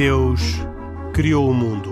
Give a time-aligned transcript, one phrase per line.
[0.00, 0.40] Deus
[1.12, 1.90] criou o mundo.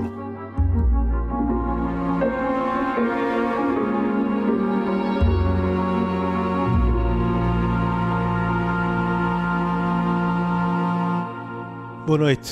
[12.07, 12.51] Boa noite,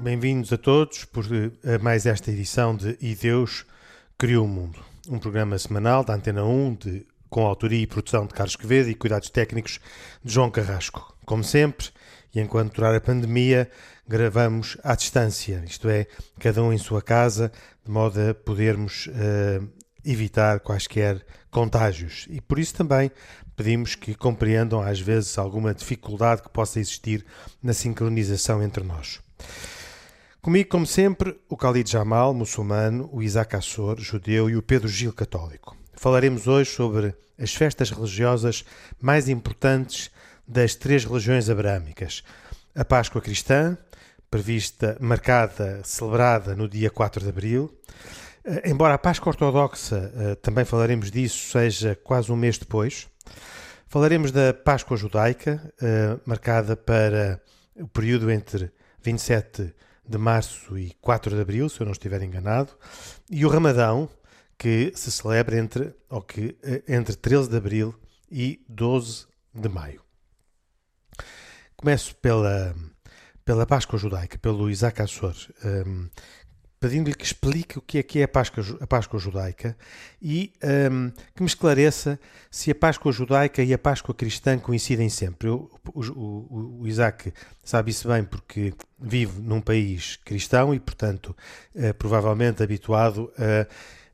[0.00, 3.64] bem-vindos a todos por a mais esta edição de E Deus
[4.18, 8.34] Criou o Mundo, um programa semanal da Antena 1 de, com autoria e produção de
[8.34, 9.78] Carlos Quevedo e cuidados técnicos
[10.24, 11.16] de João Carrasco.
[11.24, 11.90] Como sempre,
[12.36, 13.66] e enquanto durar a pandemia,
[14.06, 16.06] gravamos à distância, isto é,
[16.38, 17.50] cada um em sua casa,
[17.82, 19.66] de modo a podermos uh,
[20.04, 22.26] evitar quaisquer contágios.
[22.28, 23.10] E por isso também
[23.56, 27.24] pedimos que compreendam às vezes alguma dificuldade que possa existir
[27.62, 29.18] na sincronização entre nós.
[30.42, 35.12] Comigo, como sempre, o Khalid Jamal, muçulmano, o Isaac Assor, judeu, e o Pedro Gil,
[35.14, 35.74] católico.
[35.94, 38.62] Falaremos hoje sobre as festas religiosas
[39.00, 40.10] mais importantes
[40.46, 42.22] das três religiões abrâmicas.
[42.74, 43.76] A Páscoa cristã,
[44.30, 47.74] prevista, marcada, celebrada no dia 4 de abril.
[48.44, 53.08] Eh, embora a Páscoa ortodoxa, eh, também falaremos disso, seja quase um mês depois.
[53.88, 57.40] Falaremos da Páscoa judaica, eh, marcada para
[57.76, 58.70] o período entre
[59.02, 59.74] 27
[60.08, 62.72] de março e 4 de abril, se eu não estiver enganado,
[63.30, 64.08] e o Ramadão,
[64.58, 66.56] que se celebra entre, ou que,
[66.88, 67.94] entre 13 de abril
[68.30, 70.05] e 12 de maio.
[71.76, 72.74] Começo pela,
[73.44, 76.08] pela Páscoa judaica, pelo Isaac Assor, um,
[76.80, 79.76] pedindo-lhe que explique o que é que é a Páscoa, a Páscoa judaica
[80.20, 80.54] e
[80.90, 82.18] um, que me esclareça
[82.50, 85.48] se a Páscoa judaica e a Páscoa cristã coincidem sempre.
[85.48, 87.30] Eu, o, o, o, Isaac
[87.62, 91.36] sabe isso bem porque vive num país cristão e, portanto,
[91.74, 93.66] é provavelmente habituado a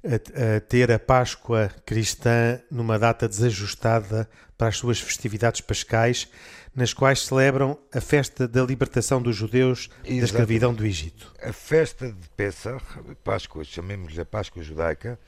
[0.04, 4.28] a, a, ter a Páscoa cristã numa data desajustada
[4.58, 6.28] para as suas festividades pascais,
[6.74, 10.20] nas quais celebram a festa da libertação dos judeus Exatamente.
[10.20, 11.32] da escravidão do Egito.
[11.42, 12.84] A festa de Pesach,
[13.22, 15.18] Páscoa, chamemos-lhe a Páscoa judaica,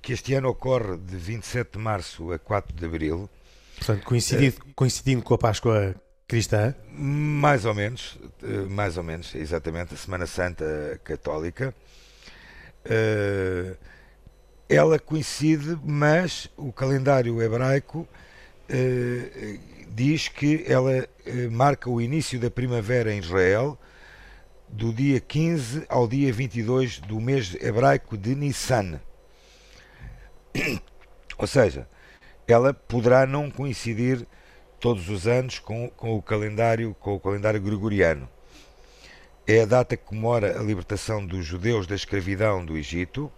[0.00, 3.28] que este ano ocorre de 27 de março a 4 de abril.
[3.76, 5.94] Portanto, coincidindo, é, coincidindo com a Páscoa
[6.28, 6.74] cristã?
[6.92, 11.74] Mais ou menos, eh, mais ou menos, exatamente, a Semana Santa Católica.
[12.84, 13.76] Uh,
[14.68, 18.00] ela coincide, mas o calendário hebraico
[18.68, 19.58] uh,
[19.94, 23.78] diz que ela uh, marca o início da primavera em Israel
[24.68, 29.00] do dia 15 ao dia 22 do mês hebraico de Nissan.
[31.38, 31.88] Ou seja,
[32.46, 34.26] ela poderá não coincidir
[34.80, 38.28] todos os anos com, com o calendário com o calendário gregoriano
[39.46, 43.30] é a data que comemora a libertação dos judeus da escravidão do Egito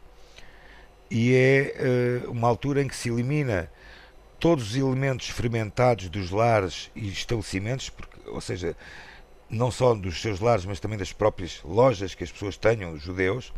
[1.11, 3.71] e é uh, uma altura em que se elimina
[4.39, 8.77] todos os elementos fermentados dos lares e estabelecimentos, porque, ou seja,
[9.49, 13.03] não só dos seus lares, mas também das próprias lojas que as pessoas tenham, os
[13.03, 13.49] judeus,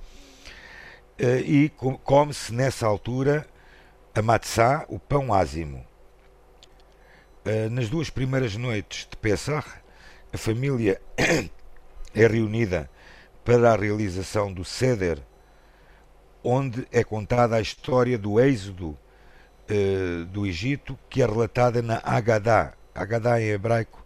[1.20, 1.70] uh, e
[2.04, 3.46] come-se nessa altura
[4.14, 5.84] a matzá, o pão ázimo.
[7.44, 9.68] Uh, nas duas primeiras noites de Pesach,
[10.32, 11.00] a família
[12.14, 12.90] é reunida
[13.44, 15.18] para a realização do Seder,
[16.44, 18.96] onde é contada a história do êxodo
[19.70, 22.74] uh, do Egito, que é relatada na Agadá.
[22.94, 24.04] Agadá em hebraico,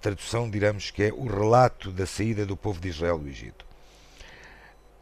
[0.00, 3.64] tradução diremos que é o relato da saída do povo de Israel do Egito.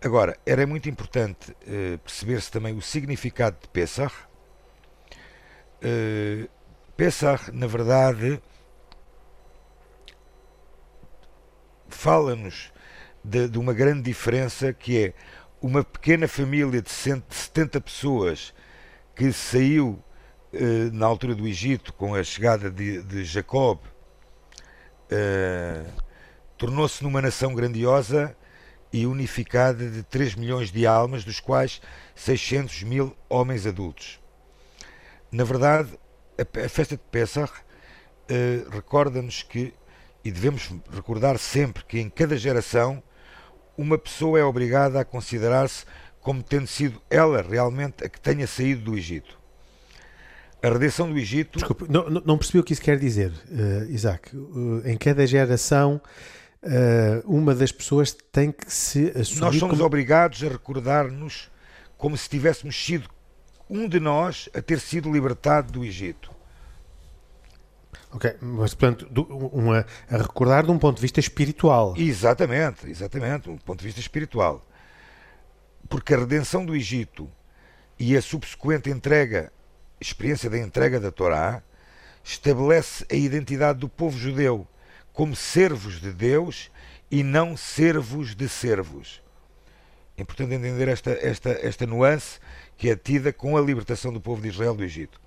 [0.01, 4.15] Agora, era muito importante uh, perceber-se também o significado de Pesach.
[5.83, 6.49] Uh,
[6.97, 8.41] Pesach, na verdade,
[11.89, 12.73] fala-nos
[13.25, 15.15] de, de, uma grande diferença que é
[15.61, 18.55] uma pequena família de 70 pessoas
[19.19, 20.01] que saiu
[20.53, 23.81] eh, na altura do Egito com a chegada de, de Jacob
[25.11, 25.85] eh,
[26.57, 28.37] tornou-se numa nação grandiosa
[28.93, 31.83] e unificada de 3 milhões de almas, dos quais
[32.15, 34.21] 600 mil homens adultos.
[35.33, 35.99] Na verdade,
[36.39, 37.53] a, a festa de Pesach
[38.29, 39.75] eh, recorda-nos que
[40.25, 43.03] e devemos recordar sempre que em cada geração
[43.77, 45.85] uma pessoa é obrigada a considerar-se
[46.21, 49.39] como tendo sido ela realmente a que tenha saído do Egito.
[50.63, 51.59] A redenção do Egito.
[51.59, 54.37] Desculpe, não, não percebi o que isso quer dizer, uh, Isaac.
[54.37, 56.01] Uh, em cada geração,
[56.63, 59.41] uh, uma das pessoas tem que se assumir.
[59.41, 59.85] Nós somos como...
[59.85, 61.49] obrigados a recordar-nos
[61.97, 63.09] como se tivéssemos sido
[63.71, 66.31] um de nós a ter sido libertado do Egito.
[68.11, 69.07] Ok, mas portanto,
[69.53, 71.95] uma, a recordar de um ponto de vista espiritual.
[71.97, 74.67] Exatamente, exatamente, um ponto de vista espiritual.
[75.89, 77.31] Porque a redenção do Egito
[77.99, 79.53] e a subsequente entrega,
[80.01, 81.63] experiência da entrega da Torá,
[82.23, 84.67] estabelece a identidade do povo judeu
[85.13, 86.71] como servos de Deus
[87.11, 89.23] e não servos de servos.
[90.17, 92.39] É importante entender esta, esta, esta nuance
[92.77, 95.21] que é tida com a libertação do povo de Israel do Egito.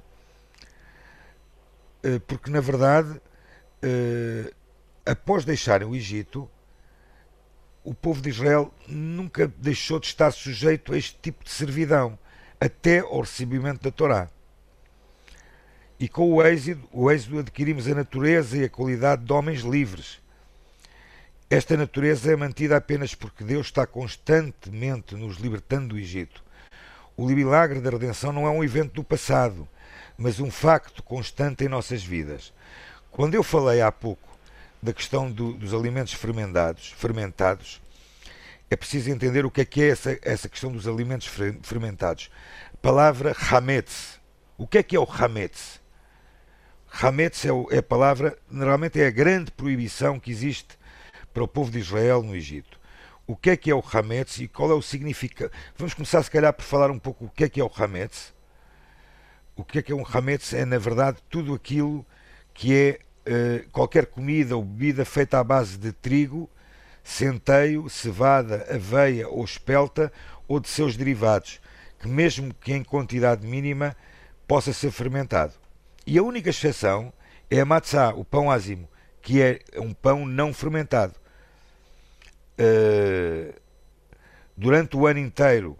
[2.04, 3.19] Eh, porque, na verdade,
[3.81, 4.54] eh,
[5.06, 6.50] após deixarem o Egito,
[7.83, 12.18] o povo de Israel nunca deixou de estar sujeito a este tipo de servidão,
[12.60, 14.30] até ao recebimento da Torá.
[16.00, 20.22] E com o êxodo, o êxodo adquirimos a natureza e a qualidade de homens livres.
[21.50, 26.44] Esta natureza é mantida apenas porque Deus está constantemente nos libertando do Egito.
[27.18, 29.68] O milagre da redenção não é um evento do passado,
[30.18, 32.54] mas um facto constante em nossas vidas.
[33.12, 34.31] Quando eu falei há pouco
[34.81, 37.81] da questão do, dos alimentos fermentados, fermentados,
[38.69, 41.28] é preciso entender o que é que é essa, essa questão dos alimentos
[41.62, 42.31] fermentados.
[42.74, 44.19] A palavra hametz.
[44.57, 45.81] O que é que é o hametz?
[46.92, 50.78] Hametz é, é a palavra, normalmente é a grande proibição que existe
[51.33, 52.80] para o povo de Israel no Egito.
[53.25, 55.51] O que é que é o Hametz e qual é o significado?
[55.78, 58.33] Vamos começar, se calhar, por falar um pouco o que é que é o Hametz.
[59.56, 60.54] O que é que é um Hametz?
[60.54, 62.06] É, na verdade, tudo aquilo
[62.54, 66.50] que é uh, qualquer comida ou bebida feita à base de trigo,
[67.03, 70.12] centeio, cevada, aveia ou espelta
[70.47, 71.59] ou de seus derivados,
[72.00, 73.95] que mesmo que em quantidade mínima
[74.47, 75.53] possa ser fermentado.
[76.06, 77.13] E a única exceção
[77.50, 78.89] é a matzá, o pão ázimo,
[79.21, 81.13] que é um pão não fermentado.
[82.59, 83.53] Uh,
[84.56, 85.77] durante o ano inteiro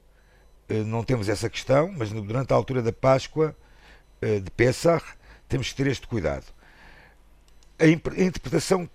[0.70, 3.56] uh, não temos essa questão, mas durante a altura da Páscoa,
[4.22, 5.06] uh, de Pesach,
[5.48, 6.46] temos que ter este cuidado.
[7.82, 8.88] A, a interpretação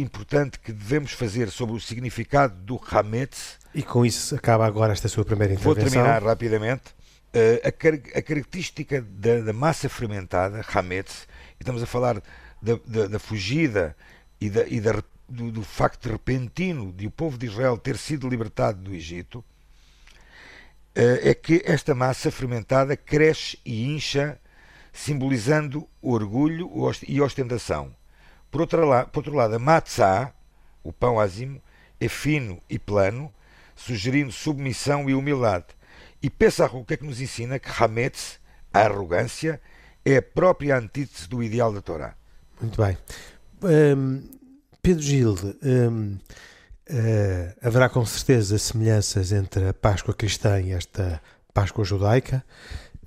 [0.00, 3.58] importante que devemos fazer sobre o significado do Hametz.
[3.74, 5.82] E com isso acaba agora esta sua primeira intervenção.
[5.82, 6.84] Vou terminar rapidamente.
[7.62, 11.28] A, car a, característica da, da, massa fermentada, Hametz,
[11.58, 12.20] e estamos a falar
[12.60, 13.94] da, da, da fugida
[14.40, 14.80] e, da, e
[15.28, 19.44] do, do, facto repentino de o povo de Israel ter sido libertado do Egito,
[20.94, 24.40] eh, é que esta massa fermentada cresce e incha,
[24.92, 26.68] simbolizando orgulho
[27.06, 27.94] e ostentação.
[28.50, 30.32] Por outro, lado, por outro lado, a matzá,
[30.82, 31.60] o pão ázimo,
[32.00, 33.32] é fino e plano,
[33.76, 35.66] sugerindo submissão e humildade.
[36.22, 37.58] E Pesach que é que nos ensina?
[37.58, 38.40] Que Hametz,
[38.72, 39.60] a arrogância,
[40.04, 42.14] é a própria antítese do ideal da Torá.
[42.60, 42.96] Muito bem.
[43.62, 44.22] Um,
[44.82, 46.18] Pedro Gil, um, uh,
[46.86, 51.20] eh, haverá com certeza semelhanças entre a Páscoa cristã e esta
[51.52, 52.44] Páscoa judaica.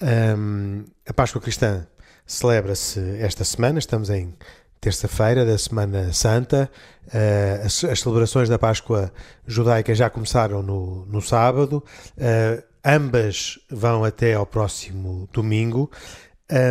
[0.02, 1.88] Um, a Páscoa cristã
[2.26, 4.36] celebra-se esta semana, estamos em
[4.84, 6.70] terça-feira da Semana Santa.
[7.08, 9.14] Uh, as, as, celebrações da Páscoa
[9.48, 11.82] judaica já começaram no, no sábado,
[12.18, 15.90] uh, ambas vão até ao próximo domingo.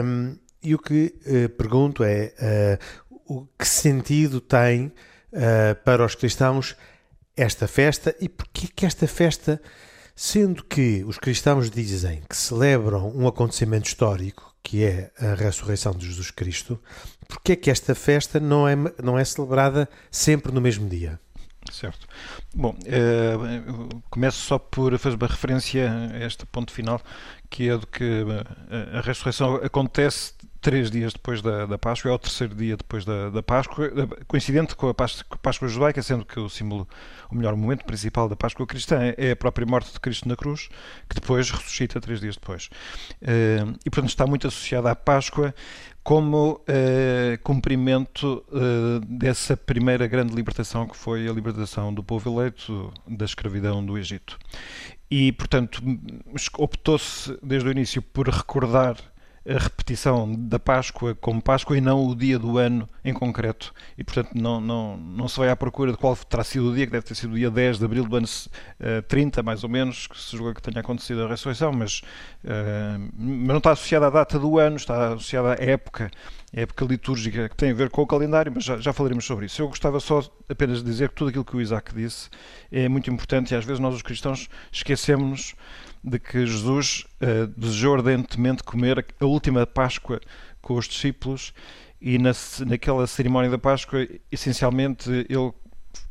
[0.04, 2.78] Um, e o que uh, pergunto é
[3.26, 4.92] o que sentido tem
[5.82, 6.76] para os cristãos
[7.34, 9.58] esta festa e porquê que esta festa,
[10.14, 16.06] sendo que os cristãos dizem que celebram um acontecimento histórico, que é a ressurreição de
[16.06, 16.80] Jesus Cristo,
[17.28, 21.20] porquê que esta festa não é, não é celebrada sempre no mesmo dia?
[21.70, 22.08] Certo.
[22.54, 23.34] Bom, eh,
[24.08, 27.02] começo só por fazer uma referência a este ponto final,
[27.50, 28.24] que é do que
[28.94, 33.28] a ressurreição acontece três dias depois da, da Páscoa, é o terceiro dia depois da,
[33.28, 33.90] da Páscoa,
[34.28, 36.88] coincidente com a, Páscoa, com a Páscoa judaica, sendo que o símbolo,
[37.30, 40.68] o melhor momento principal da Páscoa cristã é a própria morte de Cristo na cruz,
[41.08, 42.70] que depois ressuscita três dias depois.
[43.20, 45.52] Eh, e portanto está muito associada à Páscoa
[46.02, 52.92] como uh, cumprimento uh, dessa primeira grande libertação que foi a libertação do povo eleito
[53.06, 54.36] da escravidão do Egito.
[55.08, 55.82] E, portanto,
[56.56, 58.96] optou-se desde o início por recordar
[59.48, 63.74] a repetição da Páscoa como Páscoa e não o dia do ano em concreto.
[63.98, 66.86] E, portanto, não, não, não se vai à procura de qual terá sido o dia,
[66.86, 69.70] que deve ter sido o dia 10 de abril do ano uh, 30, mais ou
[69.70, 72.02] menos, que se julga que tenha acontecido a ressurreição, mas,
[72.44, 76.10] uh, mas não está associada à data do ano, está associada à época,
[76.52, 79.62] época litúrgica, que tem a ver com o calendário, mas já, já falaremos sobre isso.
[79.62, 82.28] Eu gostava só apenas de dizer que tudo aquilo que o Isaac disse
[82.70, 85.54] é muito importante e às vezes nós, os cristãos, esquecemos-nos
[86.04, 90.20] de que Jesus uh, desejou ardentemente comer a última Páscoa
[90.60, 91.54] com os discípulos
[92.00, 92.32] e na,
[92.66, 95.52] naquela cerimónia da Páscoa, essencialmente, ele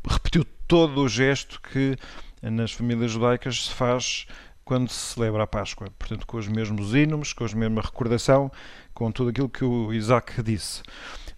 [0.07, 1.97] repetiu todo o gesto que
[2.41, 4.25] nas famílias judaicas se faz
[4.63, 5.89] quando se celebra a Páscoa.
[5.99, 8.49] Portanto, com os mesmos hinos, com a mesma recordação,
[8.93, 10.81] com tudo aquilo que o Isaac disse.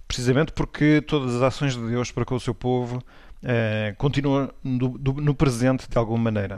[0.08, 3.02] Precisamente porque todas as ações de Deus para com o seu povo
[3.42, 6.58] eh, continuam no, no presente de alguma maneira.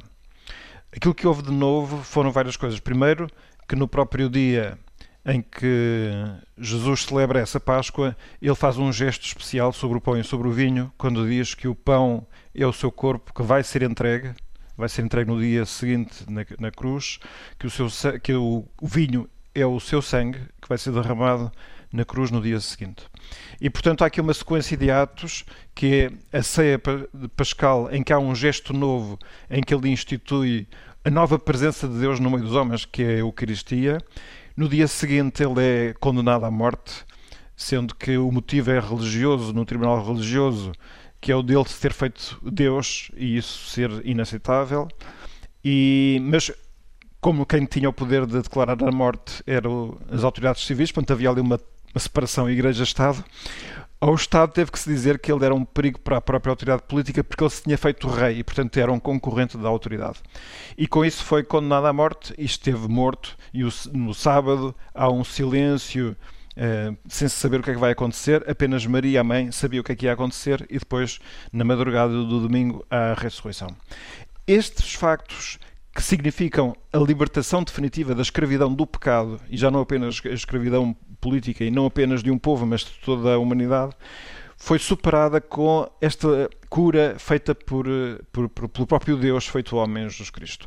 [0.96, 2.80] Aquilo que houve de novo foram várias coisas.
[2.80, 3.28] Primeiro,
[3.68, 4.78] que no próprio dia
[5.26, 6.12] em que
[6.58, 10.52] Jesus celebra essa Páscoa, ele faz um gesto especial sobre o pão e sobre o
[10.52, 14.34] vinho, quando diz que o pão é o seu corpo que vai ser entregue,
[14.78, 17.20] vai ser entregue no dia seguinte na, na cruz,
[17.58, 21.52] que, o, seu, que o, o vinho é o seu sangue que vai ser derramado
[21.92, 23.06] na cruz no dia seguinte.
[23.60, 26.80] E portanto há aqui uma sequência de atos que é a ceia
[27.14, 29.18] de Pascal, em que há um gesto novo,
[29.50, 30.68] em que ele institui
[31.04, 34.00] a nova presença de Deus no meio dos homens, que é a Eucaristia.
[34.58, 37.06] No dia seguinte ele é condenado à morte,
[37.56, 40.74] sendo que o motivo é religioso, no tribunal religioso,
[41.22, 44.88] que é o dele ter feito Deus e isso ser inaceitável.
[45.64, 46.52] E, mas
[47.26, 51.32] como quem tinha o poder de declarar a morte eram as autoridades civis, portanto havia
[51.32, 51.60] ali uma,
[51.92, 53.26] uma separação igreja-Estado,
[54.00, 56.84] ao Estado teve que se dizer que ele era um perigo para a própria autoridade
[56.84, 60.20] política porque ele se tinha feito rei e, portanto, era um concorrente da autoridade.
[60.78, 63.36] E com isso foi condenado à morte e esteve morto.
[63.52, 66.16] E no sábado há um silêncio
[66.58, 69.84] Uh, sem saber o que é que vai acontecer, apenas Maria, a mãe, sabia o
[69.84, 71.20] que é que ia acontecer e depois,
[71.52, 73.76] na madrugada do domingo, a ressurreição.
[74.48, 75.60] Estes factos
[75.96, 80.94] que significam a libertação definitiva da escravidão do pecado, e já não apenas a escravidão
[81.22, 83.96] política, e não apenas de um povo, mas de toda a humanidade,
[84.66, 87.86] foi superada com esta cura feita por,
[88.32, 90.66] por, por, pelo próprio Deus, feito homem, Jesus Cristo.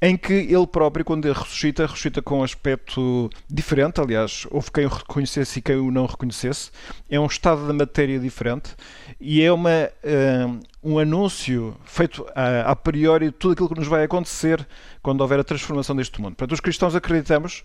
[0.00, 4.00] Em que ele próprio, quando ele ressuscita, ressuscita com um aspecto diferente.
[4.00, 6.70] Aliás, houve quem o reconhecesse e quem o não reconhecesse.
[7.10, 8.76] É um estado da matéria diferente
[9.20, 13.88] e é uma, uh, um anúncio feito a, a priori de tudo aquilo que nos
[13.88, 14.64] vai acontecer
[15.02, 16.36] quando houver a transformação deste mundo.
[16.36, 17.64] Portanto, os cristãos acreditamos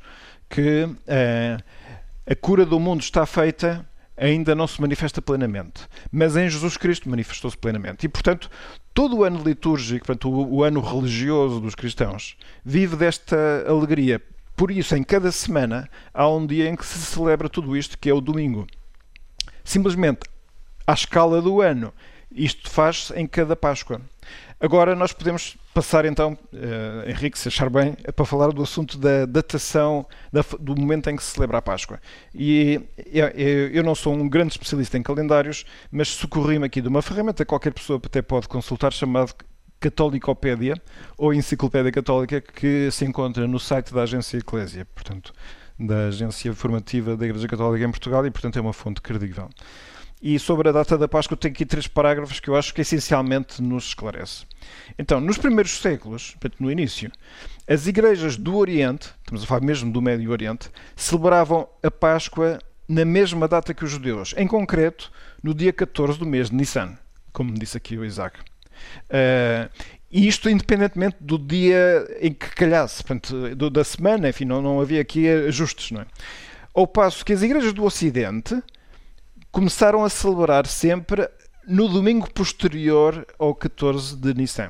[0.49, 1.63] que uh,
[2.25, 7.09] a cura do mundo está feita ainda não se manifesta plenamente, mas em Jesus Cristo
[7.09, 8.05] manifestou-se plenamente.
[8.05, 8.49] E, portanto,
[8.93, 14.21] todo o ano litúrgico, portanto, o, o ano religioso dos cristãos, vive desta alegria.
[14.55, 18.09] Por isso, em cada semana, há um dia em que se celebra tudo isto, que
[18.09, 18.65] é o domingo.
[19.63, 20.21] Simplesmente,
[20.85, 21.93] à escala do ano,
[22.31, 24.01] isto faz-se em cada Páscoa.
[24.59, 29.27] Agora nós podemos passar então, uh, Henrique, se achar bem, para falar do assunto da
[29.27, 31.99] datação da, do momento em que se celebra a Páscoa.
[32.33, 37.03] E eu, eu não sou um grande especialista em calendários, mas socorri-me aqui de uma
[37.03, 39.31] ferramenta que qualquer pessoa até pode consultar, chamada
[39.79, 40.73] Católicopédia
[41.15, 45.31] ou Enciclopédia Católica, que se encontra no site da Agência Eclésia, portanto,
[45.79, 49.49] da Agência Formativa da Igreja Católica em Portugal, e portanto é uma fonte credível.
[50.21, 53.61] E sobre a data da Páscoa tenho aqui três parágrafos que eu acho que essencialmente
[53.61, 54.45] nos esclarece.
[54.97, 57.11] Então, nos primeiros séculos, portanto, no início,
[57.67, 63.05] as igrejas do Oriente, estamos a falar mesmo do Médio Oriente, celebravam a Páscoa na
[63.05, 65.11] mesma data que os judeus, em concreto,
[65.43, 66.97] no dia 14 do mês de Nissan,
[67.31, 68.39] como disse aqui o Isaac.
[68.39, 69.69] Uh,
[70.09, 74.79] e isto independentemente do dia em que calhasse, portanto, do, da semana, enfim, não, não
[74.79, 76.05] havia aqui ajustes, não é?
[76.73, 78.61] Ao passo que as igrejas do Ocidente
[79.57, 81.27] começaram a celebrar sempre
[81.67, 84.67] no domingo posterior ao 14 de Nissan.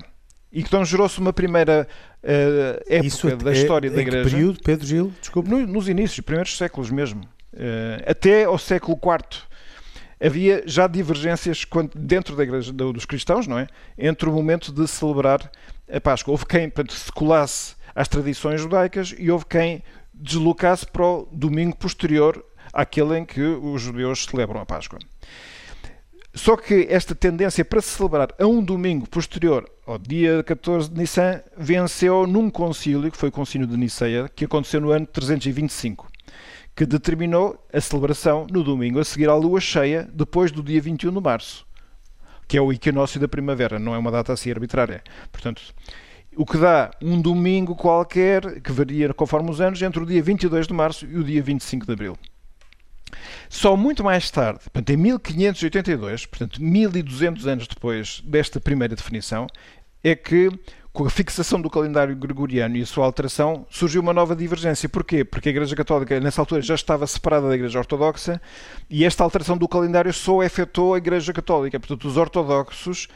[0.50, 1.86] E então gerou-se uma primeira
[2.24, 4.24] uh, época Isso da é, história da Igreja.
[4.24, 5.14] Que período, Pedro Gil?
[5.20, 5.50] Desculpe.
[5.50, 7.20] No, nos inícios, primeiros séculos mesmo.
[7.54, 9.42] Uh, até ao século IV.
[10.26, 13.68] Havia já divergências dentro da Igreja dos cristãos, não é?
[13.98, 15.52] Entre o momento de celebrar
[15.92, 16.32] a Páscoa.
[16.32, 21.76] Houve quem portanto, se colasse às tradições judaicas e houve quem deslocasse para o domingo
[21.76, 22.42] posterior
[22.78, 25.00] àquele em que os judeus celebram a Páscoa.
[26.36, 30.96] Só que esta tendência para se celebrar a um domingo posterior ao dia 14 de
[30.96, 36.08] Nissan venceu num concílio, que foi o concílio de Niceia, que aconteceu no ano 325,
[36.76, 41.12] que determinou a celebração no domingo a seguir à lua cheia, depois do dia 21
[41.12, 41.66] de março,
[42.48, 45.04] que é o equinócio da primavera, não é uma data assim arbitrária.
[45.32, 45.64] Portanto,
[46.36, 50.68] o que dá um domingo qualquer, que varia conforme os anos, entre o dia 22
[50.68, 52.16] de março e o dia 25 de abril.
[53.50, 59.48] Só muito mais tarde, portanto, em 1582, portanto, 1200 anos depois desta primeira definição,
[60.04, 60.50] é que,
[60.94, 64.88] com a fixação do calendário gregoriano e a sua alteração, surgiu uma nova divergência.
[64.90, 65.24] Porquê?
[65.24, 68.42] Porque a Igreja Católica, nessa altura, já estava separada da Igreja Ortodoxa
[68.90, 71.80] e esta alteração do calendário só afetou a Igreja Católica.
[71.80, 73.08] Portanto, os ortodoxos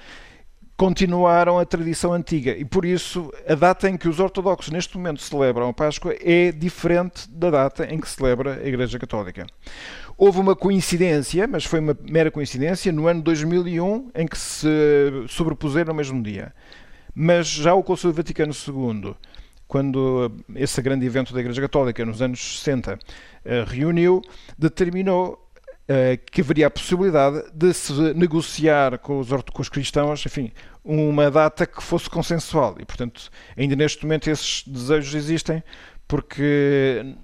[0.81, 5.21] continuaram a tradição antiga e por isso a data em que os ortodoxos neste momento
[5.21, 9.45] celebram a Páscoa é diferente da data em que celebra a Igreja Católica.
[10.17, 14.67] Houve uma coincidência, mas foi uma mera coincidência, no ano 2001 em que se
[15.27, 16.51] sobrepuseram no mesmo dia.
[17.13, 19.13] Mas já o Conselho Vaticano II,
[19.67, 22.97] quando esse grande evento da Igreja Católica nos anos 60
[23.45, 24.19] eh, reuniu,
[24.57, 25.50] determinou
[26.31, 30.51] que haveria a possibilidade de se negociar com os, com os cristãos, enfim,
[30.83, 32.75] uma data que fosse consensual.
[32.79, 35.63] E, portanto, ainda neste momento esses desejos existem,
[36.07, 37.15] porque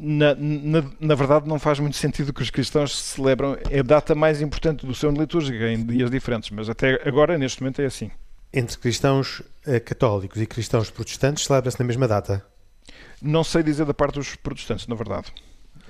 [0.00, 3.52] na, na, na, verdade, não faz muito sentido que os cristãos celebram.
[3.52, 7.60] A data mais importante do seu ano litúrgico, em dias diferentes, mas até agora, neste
[7.60, 8.10] momento, é assim.
[8.52, 12.44] Entre cristãos eh, católicos e cristãos protestantes, celebra-se na mesma data?
[13.20, 15.26] Não sei dizer da parte dos protestantes, na verdade.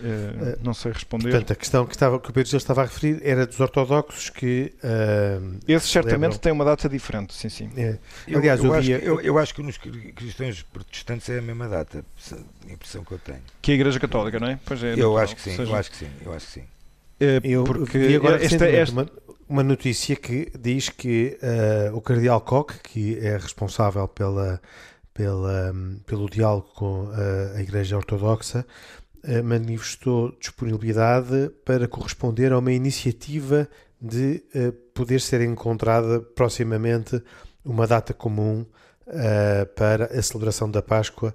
[0.00, 1.30] Uh, não sei responder.
[1.30, 4.30] Portanto, a questão que, estava, que o Pedro Gil estava a referir era dos ortodoxos
[4.30, 4.72] que.
[4.82, 7.70] Uh, Esses certamente têm uma data diferente, sim, sim.
[7.76, 7.98] É.
[8.34, 12.02] Aliás, eu, eu, acho, eu, eu, acho que nos cristãos protestantes é a mesma data,
[12.32, 13.42] a impressão que eu tenho.
[13.60, 14.58] Que a Igreja Católica, não é?
[14.64, 14.94] Pois é.
[14.96, 15.70] Eu acho que sim, seja...
[15.70, 16.64] eu acho que sim, eu acho que sim.
[17.20, 18.92] É, eu porque vi agora esta, esta...
[18.94, 19.10] Uma,
[19.46, 24.58] uma, notícia que diz que uh, o Cardeal Koch, que é responsável pela,
[25.12, 25.74] pela,
[26.06, 27.10] pelo diálogo com
[27.54, 28.64] a Igreja Ortodoxa,
[29.44, 33.68] manifestou disponibilidade para corresponder a uma iniciativa
[34.00, 37.22] de uh, poder ser encontrada proximamente
[37.64, 38.64] uma data comum
[39.06, 41.34] uh, para a celebração da Páscoa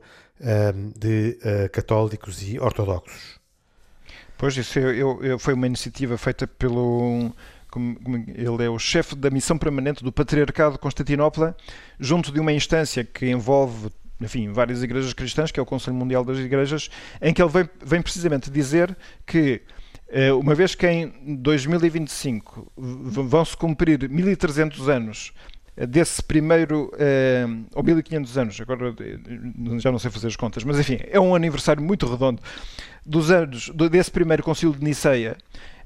[0.97, 1.39] de
[1.71, 3.39] católicos e ortodoxos.
[4.37, 7.31] Pois, isso eu, eu, foi uma iniciativa feita pelo.
[8.27, 11.55] Ele é o chefe da missão permanente do Patriarcado de Constantinopla,
[11.99, 13.89] junto de uma instância que envolve
[14.19, 16.89] enfim, várias igrejas cristãs, que é o Conselho Mundial das Igrejas,
[17.21, 18.95] em que ele vem, vem precisamente dizer
[19.25, 19.61] que
[20.07, 25.33] eh, uma vez que em 2025 vão-se cumprir 1300 anos
[25.75, 28.95] eh, desse primeiro, eh, ou 1500 anos, agora
[29.79, 32.41] já não sei fazer as contas, mas enfim, é um aniversário muito redondo
[33.05, 35.37] dos anos desse primeiro concílio de Niceia,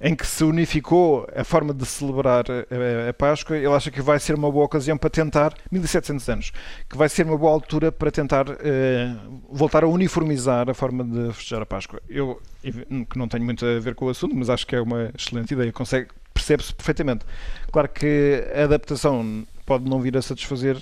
[0.02, 4.18] em que se unificou a forma de celebrar a, a, Páscoa, ele acha que vai
[4.18, 6.52] ser uma boa ocasião para tentar, 1700 anos,
[6.90, 9.14] que vai ser uma boa altura para tentar eh,
[9.52, 12.02] voltar a uniformizar a forma de festejar a Páscoa.
[12.08, 15.12] Eu, que não tenho muito a ver com o assunto, mas acho que é uma
[15.18, 17.26] excelente ideia, consegue, percebe-se perfeitamente.
[17.70, 20.78] Claro que a adaptação pode não vir a satisfazer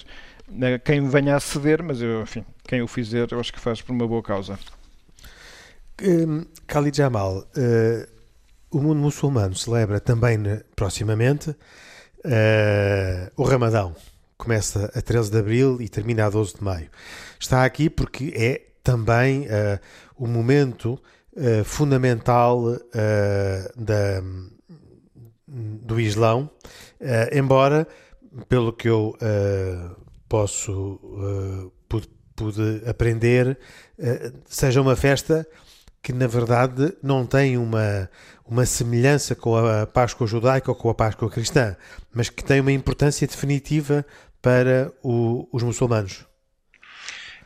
[0.48, 3.82] né, quem venha a ceder, mas eu, enfim, quem o fizer, eu acho que faz
[3.82, 4.60] por uma boa causa.
[6.00, 8.08] Um, Khalid Jamal, uh,
[8.70, 11.56] o mundo muçulmano celebra também né, proximamente uh,
[13.36, 13.96] o Ramadão.
[14.38, 16.90] Começa a 13 de abril e termina a 12 de maio.
[17.40, 19.80] Está aqui porque é também uh,
[20.16, 21.02] o momento
[21.66, 22.64] fundamental
[23.76, 24.24] da,
[25.48, 26.50] do Islão,
[27.32, 27.88] embora,
[28.50, 29.16] pelo que eu
[30.28, 31.00] posso
[31.88, 33.56] pude, pude aprender,
[34.48, 35.48] seja uma festa
[36.02, 38.10] que na verdade não tem uma,
[38.46, 41.76] uma semelhança com a Páscoa judaica ou com a Páscoa cristã,
[42.14, 44.06] mas que tem uma importância definitiva
[44.42, 46.26] para o, os muçulmanos.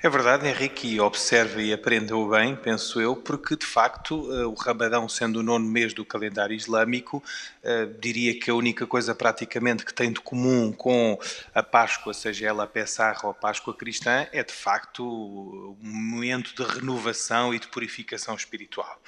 [0.04, 4.56] É verdade, Henrique, e observa e aprendeu bem, penso eu, porque de facto eh, o
[4.56, 7.24] Ramadão, sendo o nono mês do calendário islâmico,
[7.62, 11.20] eh, diria que a única coisa praticamente que tem de comum com
[11.54, 16.56] a Páscoa, seja ela a Pessah ou a Páscoa cristã, é de facto um momento
[16.56, 19.00] de renovação e de purificação espiritual.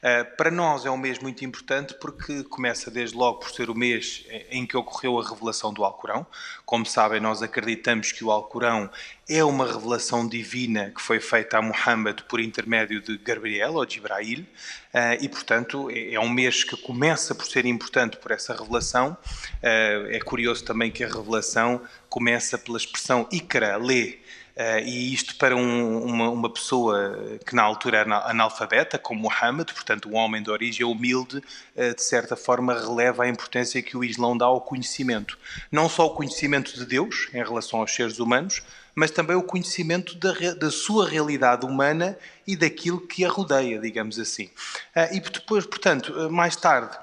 [0.00, 3.74] Uh, para nós é um mês muito importante porque começa desde logo por ser o
[3.74, 6.26] mês em que ocorreu a revelação do Alcorão.
[6.64, 8.90] Como sabem, nós acreditamos que o Alcorão
[9.28, 13.98] é uma revelação divina que foi feita a Muhammad por intermédio de Gabriel ou de
[13.98, 18.54] Ibrahim, uh, e portanto é, é, um mês que começa por ser importante por essa
[18.54, 19.16] revelação.
[19.62, 24.18] Uh, é curioso também que a revelação começa pela expressão Ikra, lê,
[24.60, 29.72] Uh, e isto para um, uma, uma, pessoa que na altura era analfabeta, como Muhammad,
[29.72, 34.04] portanto um homem de origem humilde, uh, de certa forma releva a importância que o
[34.04, 35.38] Islão dá ao conhecimento.
[35.72, 38.62] Não só o conhecimento de Deus em relação aos seres humanos,
[38.94, 44.18] mas também o conhecimento da, da sua realidade humana e daquilo que a rodeia, digamos
[44.18, 44.50] assim.
[44.94, 46.98] Uh, e depois, portanto, mais tarde,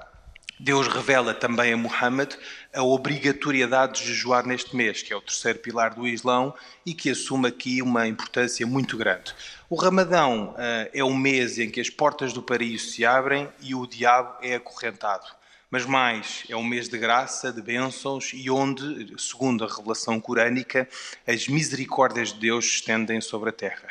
[0.59, 2.33] Deus revela também a Muhammad
[2.73, 6.53] a obrigatoriedade de jejuar neste mês, que é o terceiro pilar do Islão
[6.85, 9.35] e que assume aqui uma importância muito grande.
[9.69, 13.75] O Ramadão uh, é o mês em que as portas do paraíso se abrem e
[13.75, 15.25] o diabo é acorrentado.
[15.69, 20.87] Mas mais, é um mês de graça, de bênçãos e onde, segundo a revelação corânica,
[21.27, 23.89] as misericórdias de Deus se estendem sobre a terra.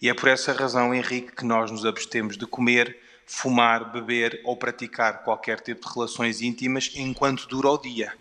[0.00, 4.56] E é por essa razão, Henrique, que nós nos abstemos de comer fumar, beber ou
[4.56, 8.12] praticar qualquer tipo de relações íntimas enquanto dura o dia.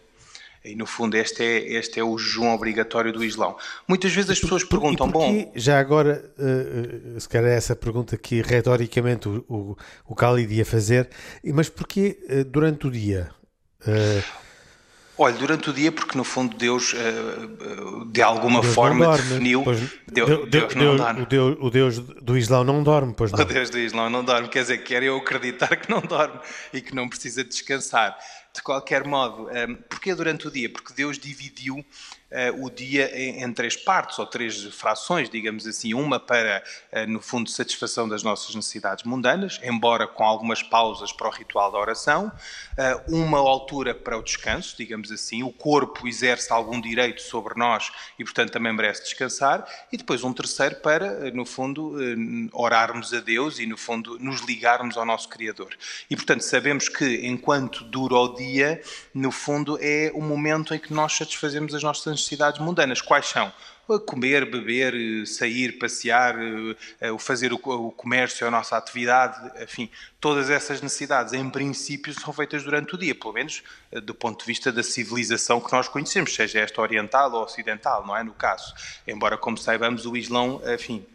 [0.66, 3.56] E no fundo este é, este é o jejum obrigatório do Islão.
[3.88, 5.50] Muitas vezes as pessoas perguntam, bom...
[5.56, 10.66] Já agora, uh, se calhar é essa pergunta que retoricamente o, o, o Khalid ia
[10.66, 11.10] fazer,
[11.54, 13.30] mas porquê uh, durante o dia?
[13.82, 14.47] Uh,
[15.18, 19.64] Olha, durante o dia, porque no fundo Deus, eh, eh, de alguma Deus forma, definiu.
[19.64, 21.22] Pois, Deus, Deus, Deus, não dorme.
[21.22, 23.40] O Deus, o Deus do Islão não dorme, pois não.
[23.40, 26.40] O Deus do Islão não dorme, quer dizer, quer eu acreditar que não dorme
[26.72, 28.16] e que não precisa descansar.
[28.54, 30.70] De qualquer modo, um, porquê durante o dia?
[30.70, 31.84] Porque Deus dividiu
[32.60, 35.94] o dia em, três partes, ou três frações, digamos assim.
[35.94, 41.28] Uma para, uh, no fundo, satisfação das nossas necessidades mundanas, embora com algumas pausas para
[41.28, 42.32] o ritual da oração.
[42.78, 45.42] Uh, uma altura para o descanso, digamos assim.
[45.44, 49.66] O corpo exerce algum direito sobre nós e, portanto, também merece descansar.
[49.92, 51.96] E depois um terceiro para, no fundo,
[52.52, 55.76] orarmos a Deus e, no fundo, nos ligarmos ao nosso Criador.
[56.10, 58.82] E, portanto, sabemos que enquanto dura o dia,
[59.14, 63.02] no fundo, é o momento em que nós satisfazemos as nossas necessidades mundanas.
[63.02, 63.52] Quais são?
[64.06, 66.36] comer, beber, sair, passear,
[67.00, 72.64] eh, fazer o comércio, a nossa atividade, enfim, todas essas necessidades, em princípio, são feitas
[72.64, 76.36] durante o dia, pelo menos eh, do ponto de vista da civilização que nós conhecemos,
[76.36, 78.24] seja esta oriental ou ocidental, não é?
[78.24, 78.74] No caso,
[79.08, 81.06] embora, como saibamos, o Islão, enfim,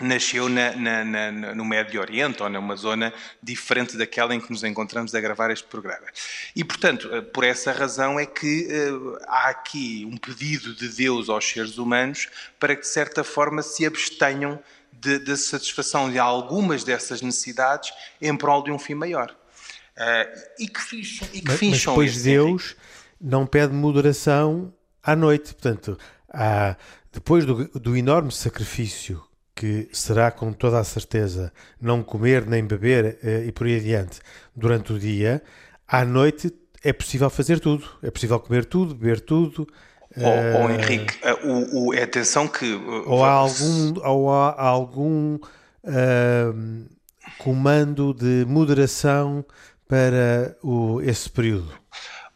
[0.00, 4.64] nasceu na, na, na, no Médio Oriente ou numa zona diferente daquela em que nos
[4.64, 6.06] encontramos a gravar este programa.
[6.54, 11.28] E, portanto, eh, por essa razão é que uh, há aqui um pedido de Deus
[11.28, 12.28] aos seres humanos
[12.58, 14.60] para que, de certa forma, se abstenham
[15.26, 19.36] da satisfação de algumas dessas necessidades em prol de um fim maior.
[19.96, 22.76] Uh, e que, fincham, e que mas, mas depois Deus
[23.20, 25.52] não pede moderação à noite.
[25.52, 25.98] Portanto,
[26.32, 26.74] há,
[27.12, 29.22] depois do, do enorme sacrifício
[29.64, 31.50] que será com toda a certeza
[31.80, 34.20] não comer nem beber eh, e por aí adiante
[34.54, 35.42] durante o dia,
[35.88, 37.88] à noite é possível fazer tudo.
[38.02, 39.66] É possível comer tudo, beber tudo.
[40.18, 42.74] Ou, ou Henrique, uh, o, o, atenção que.
[43.06, 46.86] Ou há algum, ou há algum uh,
[47.38, 49.42] comando de moderação
[49.88, 51.72] para o, esse período.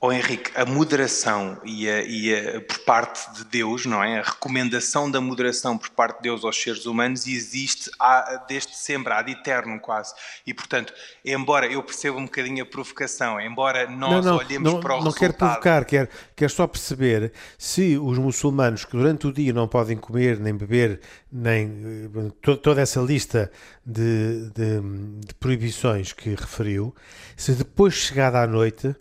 [0.00, 4.20] Oh, Henrique, a moderação e, a, e a, por parte de Deus, não é?
[4.20, 9.12] A recomendação da moderação por parte de Deus aos seres humanos existe há, desde sempre,
[9.12, 10.14] há de eterno quase.
[10.46, 10.92] E, portanto,
[11.24, 14.98] embora eu perceba um bocadinho a provocação, embora nós não, não, olhemos não, para o
[14.98, 15.04] não resultado...
[15.04, 19.66] Não quero provocar, quero, quero só perceber se os muçulmanos que durante o dia não
[19.66, 21.66] podem comer, nem beber, nem
[22.14, 23.50] eh, toda essa lista
[23.84, 24.80] de, de,
[25.26, 26.94] de proibições que referiu,
[27.36, 28.94] se depois chegada à noite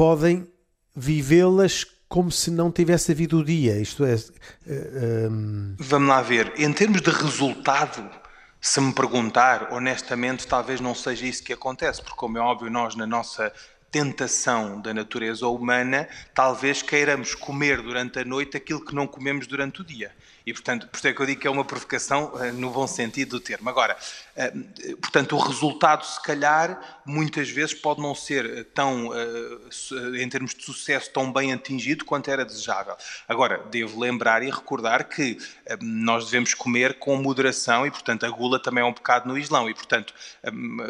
[0.00, 0.50] podem
[0.96, 3.78] vivê-las como se não tivesse havido o dia.
[3.78, 4.14] Isto é.
[4.14, 4.18] Uh,
[4.66, 5.74] eh, um...
[5.74, 6.54] Ehm, Vamos lá ver.
[6.56, 8.08] Em termos de resultado,
[8.58, 12.96] se me perguntar, honestamente, talvez não seja isso que acontece, porque, como é óbvio, nós,
[12.96, 13.52] na nossa
[13.90, 19.82] tentação da natureza humana, talvez queiramos comer durante a noite aquilo que não comemos durante
[19.82, 20.12] o dia.
[20.46, 22.86] E, portanto, por isso é que eu digo que é uma provocação uh, no bom
[22.86, 23.68] sentido do termo.
[23.68, 23.96] Agora,
[24.36, 29.10] uh, portanto, o resultado, se calhar, muitas vezes pode não ser eh, tão,
[30.16, 32.96] em termos de sucesso, tão bem atingido quanto era desejável.
[33.28, 35.36] Agora, devo lembrar e recordar que
[35.80, 39.68] nós devemos comer com moderação e, portanto, a gula também é um pecado no Islão.
[39.68, 40.14] E, portanto,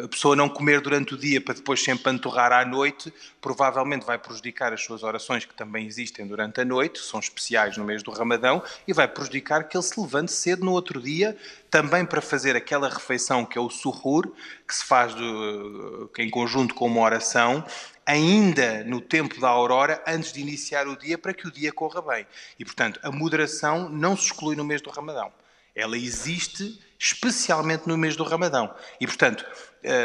[0.03, 3.11] a pessoa não comer durante o dia para depois sempre antorrar à noite,
[3.41, 7.83] provavelmente vai prejudicar as suas orações, que também existem durante a noite, são especiais no
[7.83, 11.35] mês do Ramadão, e vai prejudicar justificar que ele se levante cedo no outro dia,
[11.69, 14.31] também para fazer aquela refeição que é o surrur,
[14.67, 17.65] que se faz do, em conjunto com uma oração,
[18.05, 22.01] ainda no tempo da aurora, antes de iniciar o dia, para que o dia corra
[22.01, 22.27] bem.
[22.57, 25.31] E, portanto, a moderação não se exclui no mês do Ramadão.
[25.75, 28.73] Ela existe especialmente no mês do Ramadão.
[28.99, 29.45] E, portanto,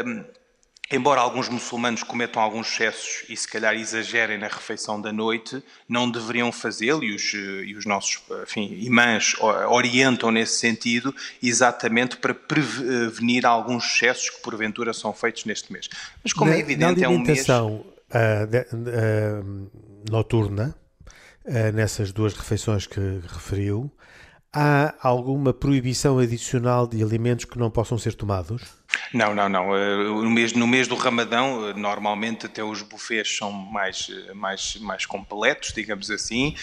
[0.05, 0.25] hum,
[0.89, 6.09] Embora alguns muçulmanos cometam alguns excessos e se calhar exagerem na refeição da noite, não
[6.09, 9.35] deveriam fazê-lo e os, e os nossos enfim, imãs
[9.69, 15.89] orientam nesse sentido exatamente para prevenir alguns excessos que porventura são feitos neste mês.
[16.23, 17.45] Mas como é na, é evidente, é um mês...
[18.09, 19.69] Uh, de, uh,
[20.09, 20.73] noturna,
[21.43, 23.91] uh, nessas duas refeições que referiu,
[24.53, 28.63] há alguma proibição adicional de alimentos que não possam ser tomados?
[29.13, 29.75] Não, não, não.
[29.75, 34.33] Eh, no mês, no mês do Ramadão, eh, normalmente até os bufês são mais, eh,
[34.33, 36.55] mais, mais completos, digamos assim.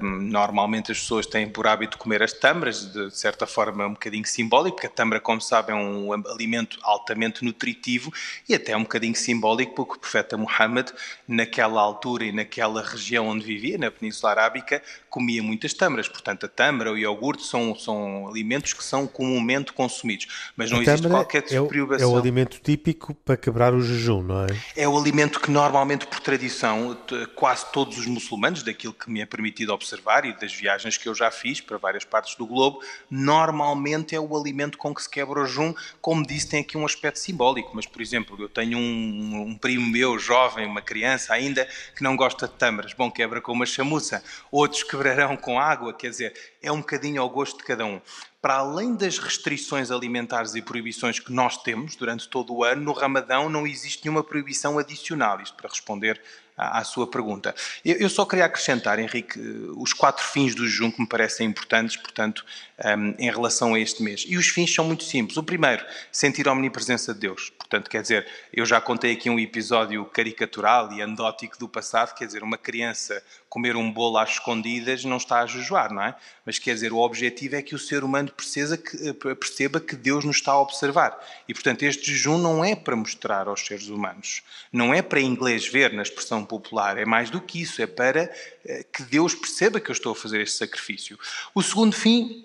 [0.00, 4.76] Normalmente as pessoas têm por hábito comer as tâmaras, de certa forma um bocadinho simbólico,
[4.76, 8.12] porque a tâmara, como sabem, é um alimento altamente nutritivo
[8.48, 10.90] e até um bocadinho simbólico, porque o profeta Muhammad,
[11.26, 16.08] naquela altura e naquela região onde vivia, na Península Arábica, comia muitas tâmaras.
[16.08, 20.52] Portanto, a tâmara, o iogurte são, são alimentos que são comumente consumidos.
[20.56, 21.60] Mas não existe qualquer é
[21.98, 24.46] é o alimento típico para quebrar o jejum, não é?
[24.76, 26.96] É o alimento que normalmente, por tradição,
[27.34, 31.14] quase todos os muçulmanos, daquilo que me é permitido observar e das viagens que eu
[31.14, 35.40] já fiz para várias partes do globo, normalmente é o alimento com que se quebra
[35.40, 35.74] o jejum.
[36.00, 39.88] Como disse, tem aqui um aspecto simbólico, mas, por exemplo, eu tenho um, um primo
[39.88, 42.92] meu, jovem, uma criança ainda, que não gosta de tâmaras.
[42.92, 44.22] Bom, quebra com uma chamuça.
[44.50, 48.00] Outros quebrarão com água, quer dizer, é um bocadinho ao gosto de cada um
[48.44, 52.92] para além das restrições alimentares e proibições que nós temos durante todo o ano, no
[52.92, 55.40] Ramadão não existe nenhuma proibição adicional.
[55.40, 56.20] Isto para responder
[56.54, 57.54] à, à sua pergunta.
[57.82, 59.40] Eu, eu, só queria acrescentar, Henrique,
[59.78, 62.44] os quatro fins do jejum que me parecem importantes, portanto,
[62.78, 64.24] um, em relação a este mês.
[64.26, 65.36] E os fins são muito simples.
[65.36, 67.50] O primeiro, sentir a omnipresença de Deus.
[67.50, 72.26] Portanto, quer dizer, eu já contei aqui um episódio caricatural e andótico do passado, quer
[72.26, 76.16] dizer, uma criança comer um bolo às escondidas não está a jejuar, não é?
[76.44, 80.24] Mas quer dizer, o objetivo é que o ser humano perceba que, perceba que Deus
[80.24, 81.16] nos está a observar.
[81.48, 85.68] E, portanto, este jejum não é para mostrar aos seres humanos, não é para inglês
[85.68, 88.28] ver na expressão popular, é mais do que isso, é para
[88.66, 91.16] eh, que Deus perceba que eu estou a fazer este sacrifício.
[91.54, 92.44] O segundo fim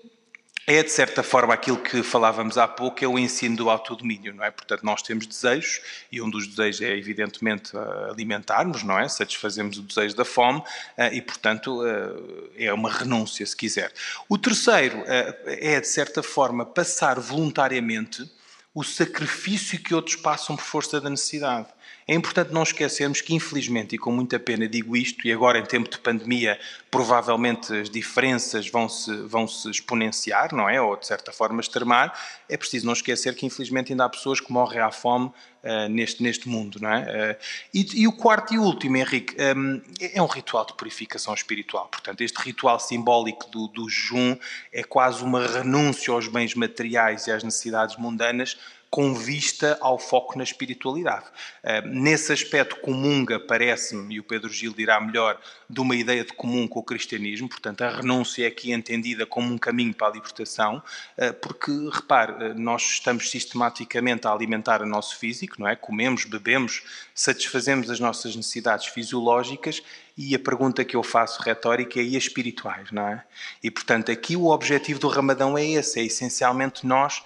[0.66, 4.44] é, de certa forma, aquilo que falávamos há pouco, é o ensino do autodomínio, não
[4.44, 4.50] é?
[4.50, 5.80] Portanto, nós temos desejos,
[6.12, 7.72] e um dos desejos é, evidentemente,
[8.08, 9.08] alimentarmos, não é?
[9.08, 10.62] Satisfazemos o desejo da fome,
[10.96, 13.92] eh, e, portanto, eh, é uma renúncia, se quiser.
[14.28, 18.30] O terceiro é, de certa forma, passar voluntariamente
[18.72, 21.66] o sacrifício que outros passam por força da necessidade.
[22.10, 25.64] É importante não esquecermos que, infelizmente, e com muita pena digo isto, e agora em
[25.64, 26.58] tempo de pandemia,
[26.90, 30.80] provavelmente as diferenças vão se, vão -se exponenciar, não é?
[30.82, 32.12] Ou de certa forma extremar.
[32.48, 36.20] É preciso não esquecer que, infelizmente, ainda há pessoas que morrem à fome uh, neste,
[36.20, 37.36] neste mundo, não é?
[37.40, 41.32] Uh, e, e, o quarto e último, Henrique, um, ehm, é um ritual de purificação
[41.32, 41.86] espiritual.
[41.86, 44.36] Portanto, este ritual simbólico do, do jejum
[44.72, 48.58] é quase uma renúncia aos bens materiais e às necessidades mundanas
[48.90, 51.26] com vista ao foco na espiritualidade.
[51.62, 56.32] Uh, nesse aspecto, comunga, parece-me, e o Pedro Gil dirá melhor, de uma ideia de
[56.32, 60.10] comum com o cristianismo, portanto, a renúncia é aqui entendida como um caminho para a
[60.10, 60.82] libertação,
[61.16, 65.76] uh, porque, repare, uh, nós estamos sistematicamente a alimentar o nosso físico, não é?
[65.76, 66.82] Comemos, bebemos,
[67.14, 69.82] satisfazemos as nossas necessidades fisiológicas
[70.16, 73.24] e a pergunta que eu faço retórica é e espirituais, não é?
[73.62, 77.22] E, portanto, aqui o objetivo do Ramadão é esse, é essencialmente nós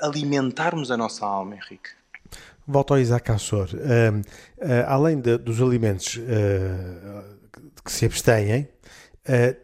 [0.00, 1.90] alimentarmos a nossa alma, Henrique.
[2.70, 3.70] Volto ao Isaac Assor.
[3.72, 4.22] Uh, uh,
[4.86, 7.24] além de, dos alimentos uh,
[7.82, 8.68] que se abstêm,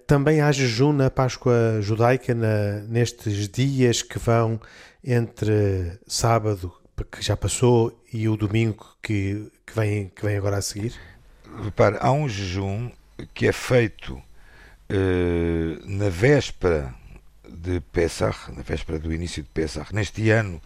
[0.07, 4.61] também há jejum na Páscoa judaica na, nestes dias que vão
[5.03, 6.71] entre sábado,
[7.11, 10.95] que já passou, e o domingo que, que, vem, que vem agora a seguir?
[11.63, 12.91] Repare, há um jejum
[13.33, 14.23] que é feito
[15.87, 16.95] na véspera
[17.55, 19.95] de Pesach, na véspera do início de Pesach.
[19.95, 20.61] Neste ano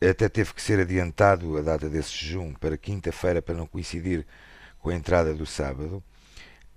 [0.00, 4.26] até teve que ser adiantado a data desse jejum para quinta-feira para não coincidir
[4.80, 6.02] com a entrada do sábado.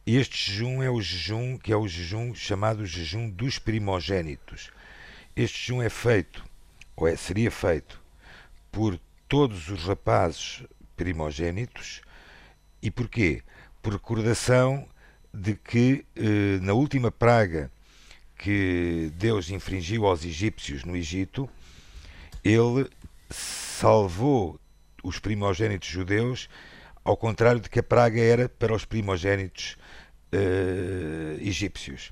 [0.06, 4.70] Este jejum é o jejum que é o jejum chamado jejum dos primogênitos.
[5.36, 6.46] Este jejum é feito,
[6.96, 8.00] ou é, seria feito,
[8.72, 10.64] por todos os rapazes
[10.96, 12.02] primogênitos.
[12.82, 13.42] E porquê?
[13.82, 14.88] Por recordação
[15.34, 17.72] de que eh, na última praga
[18.38, 21.50] que Deus infringiu aos egípcios no Egito,
[22.44, 22.88] ele
[23.30, 24.60] salvou
[25.04, 26.50] os primogênitos judeus,
[27.04, 29.78] ao contrário de que a praga era para os primogênitos
[30.34, 32.12] uh, egípcios.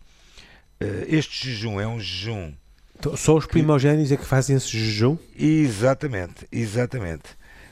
[0.81, 2.53] Uh, este jejum é um jejum.
[2.97, 4.13] Então, só os primogênitos que...
[4.13, 5.17] é que fazem esse jejum?
[5.37, 7.23] Exatamente, exatamente.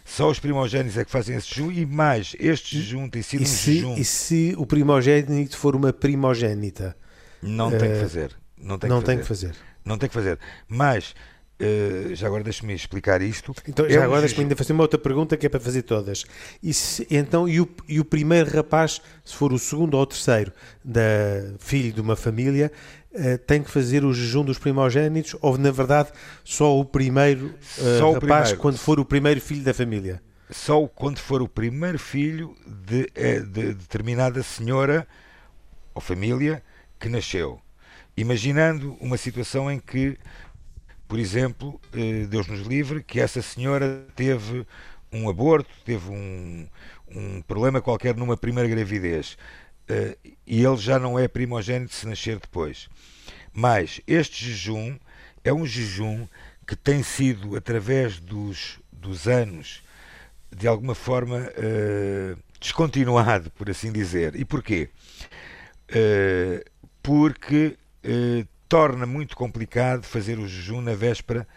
[0.03, 3.43] Só os primogênitos é que fazem esse jejum e mais, este jejum tem sido e
[3.43, 3.95] um se, jejum.
[3.97, 6.97] E se o primogênito for uma primogênita?
[7.41, 7.77] Não uh...
[7.77, 8.40] tem que fazer.
[8.62, 9.50] Não tem, não que, tem fazer.
[9.50, 9.71] que fazer.
[9.84, 10.39] Não tem que fazer.
[10.67, 11.15] Mas,
[11.60, 13.54] uh, já agora deixe-me explicar isto.
[13.67, 15.82] Então, já é agora um deixe-me ainda fazer uma outra pergunta que é para fazer
[15.84, 16.26] todas.
[16.62, 20.06] E se, então, e o, e o primeiro rapaz, se for o segundo ou o
[20.06, 20.52] terceiro
[20.84, 21.02] da
[21.60, 22.71] filho de uma família,
[23.13, 26.12] uh, tem que fazer o jejum dos primogênitos ou, na verdade,
[26.43, 28.58] só o primeiro uh, só o rapaz primeiro.
[28.58, 30.21] quando for o primeiro filho da família?
[30.50, 33.10] Só quando for o primeiro filho de,
[33.45, 35.08] de determinada senhora
[35.93, 36.62] ou família
[37.00, 37.62] que nasceu.
[38.21, 40.15] Imaginando uma situação em que,
[41.07, 44.63] por exemplo, eh, Deus nos livre, que essa senhora teve
[45.12, 46.67] um aborto, teve um,
[47.07, 49.39] um problema qualquer numa primeira gravidez
[49.89, 52.89] eh, e ele já não é primogênito se nascer depois.
[53.51, 54.99] Mas este jejum
[55.43, 56.27] é um jejum
[56.67, 59.81] que tem sido, através dos, dos anos,
[60.55, 64.36] de alguma forma uh, descontinuado, por assim dizer.
[64.36, 64.89] E porquê?
[67.01, 71.47] Porque eh, torna muito complicado fazer o jejum na véspera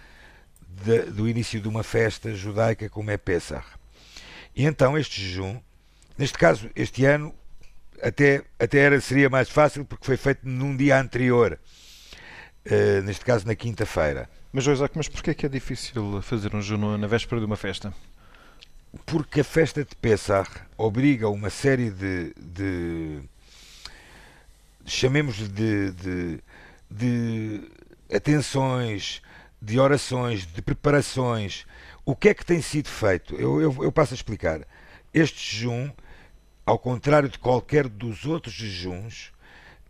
[0.68, 3.66] de, do início de uma festa judaica como é Pesach.
[4.54, 5.60] E então este jejum,
[6.18, 7.34] neste caso, este ano,
[8.02, 11.58] até, até era, seria mais fácil porque foi feito num dia anterior,
[12.66, 14.28] uh, neste caso na quinta-feira.
[14.52, 17.56] Mas, Isaac, mas porquê é que é difícil fazer um jejum na véspera de uma
[17.56, 17.92] festa?
[19.04, 23.20] Porque a festa de Pesach obriga uma série de, de
[24.86, 26.40] chamemos de, de,
[26.90, 27.70] de
[28.12, 29.22] atenções,
[29.60, 31.66] de orações, de preparações.
[32.04, 33.34] O que é que tem sido feito?
[33.36, 34.66] Eu, eu, eu passo a explicar.
[35.12, 35.90] Este jejum
[36.66, 39.32] ao contrário de qualquer dos outros jejuns,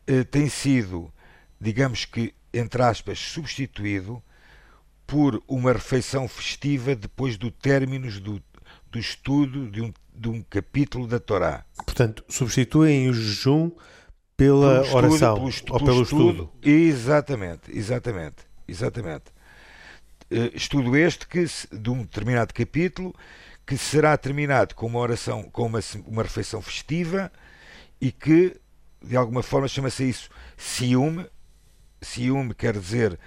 [0.07, 1.13] eh, tem sido,
[1.61, 4.23] digamos que, entre aspas, substituído
[5.07, 8.43] por uma refeição festiva depois do término do,
[8.91, 11.65] do estudo de um, de um capítulo da Torá.
[11.85, 13.71] Portanto, substituem o jejum
[14.37, 16.53] pela estudo, oração pelo estu- ou pelo pelo estudo.
[16.63, 19.25] Exatamente, exatamente, exatamente.
[20.31, 23.15] Eh, Estudo este que de um determinado capítulo
[23.67, 27.33] que será terminado com uma oração, com uma, uma refeição festiva
[28.01, 28.57] e que
[29.03, 31.25] de alguma forma chama-se isso Sium.
[32.01, 33.19] Sium quer dizer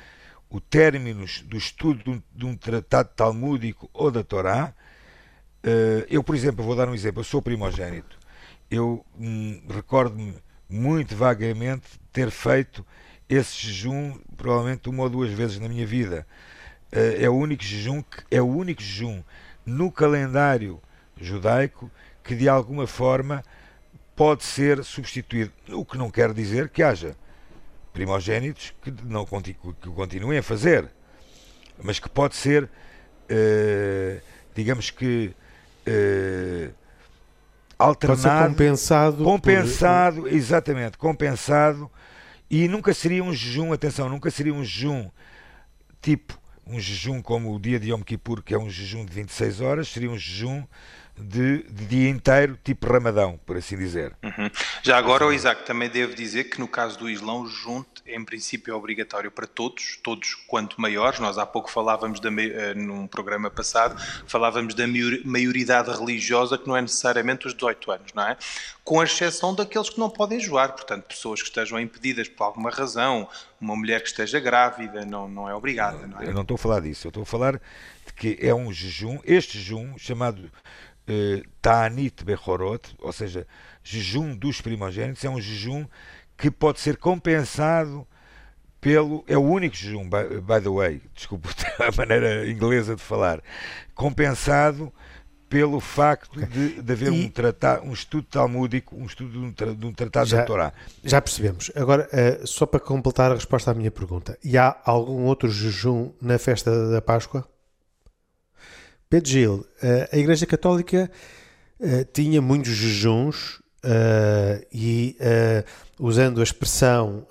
[0.49, 4.73] o término do estudo de um, de um tratado talmúdico ou da Torá.
[5.63, 7.19] Eh, Eu, por exemplo, vou dar um exemplo.
[7.21, 8.17] Eu sou primogênito.
[8.69, 10.35] Eu hum, recordo-me
[10.69, 12.85] muito vagamente ter feito
[13.29, 16.25] esse jejum provavelmente uma ou duas vezes na minha vida.
[16.91, 19.23] Eh, É o único jejum que é o único jejum
[19.65, 20.81] no calendário
[21.19, 21.91] judaico
[22.23, 23.43] que de alguma forma
[24.15, 25.51] pode ser substituído.
[25.69, 27.15] O que não quer dizer que haja
[27.93, 30.87] primogênitos que não que continuem a fazer,
[31.81, 32.69] mas que pode ser,
[33.27, 34.21] eh,
[34.55, 35.35] digamos que
[35.85, 36.69] eh,
[37.79, 39.17] alternado compensado.
[39.17, 41.91] por- compensado, exatamente, compensado
[42.49, 45.09] e nunca seria um jejum, atenção, nunca seria um jejum
[46.01, 49.61] tipo um jejum como o dia de Yom Kippur, que é um jejum de 26
[49.61, 50.63] horas, seria um jejum
[51.17, 54.13] de, de dia inteiro, tipo Ramadão, por assim dizer.
[54.23, 54.49] Uhum.
[54.83, 58.23] Já agora, o Isaac, também devo dizer que no caso do Islão, o junto em
[58.23, 61.19] princípio é obrigatório para todos, todos quanto maiores.
[61.19, 66.67] Nós há pouco falávamos, da, eh, num programa passado, falávamos da maior- maioridade religiosa que
[66.67, 68.37] não é necessariamente os 18 anos, não é?
[68.83, 73.27] Com exceção daqueles que não podem joar, portanto, pessoas que estejam impedidas por alguma razão,
[73.59, 76.27] uma mulher que esteja grávida, não, não é obrigada, não é?
[76.27, 79.19] Eu não estou a falar disso, eu estou a falar de que é um jejum,
[79.25, 80.49] este jejum chamado
[81.61, 83.47] Ta'anit Bechorot, ou seja,
[83.83, 85.85] jejum dos primogênitos, é um jejum
[86.37, 88.05] que pode ser compensado
[88.81, 89.23] pelo.
[89.27, 91.47] É o único jejum, by, by the way, desculpe
[91.79, 93.41] a maneira inglesa de falar,
[93.95, 94.91] compensado
[95.49, 99.51] pelo facto de, de haver E- um, trata, um estudo talmúdico, um estudo de um,
[99.53, 100.73] tra- de um tratado Já- da Torá.
[101.03, 101.71] Já percebemos.
[101.73, 106.11] Agora, eh, só para completar a resposta à minha pergunta, e há algum outro jejum
[106.21, 107.47] na festa da Páscoa?
[109.09, 111.09] Pedro Gil, eh, a Igreja Católica
[111.79, 115.17] eh, tinha muitos jejuns eh, e,
[115.99, 117.25] usando a expressão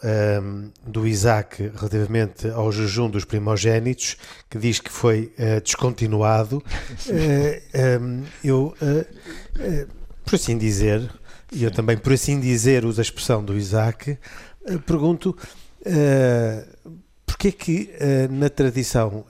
[0.85, 4.17] do Isaac relativamente ao jejum dos primogênitos,
[4.51, 6.63] que diz que foi descontinuado,
[8.43, 8.75] eu,
[10.25, 11.09] por assim dizer,
[11.53, 14.19] e eu também, por assim dizer, uso a expressão do Isaac,
[14.85, 15.37] pergunto
[15.85, 16.65] eh,
[17.25, 17.91] porque é que
[18.31, 19.25] na tradição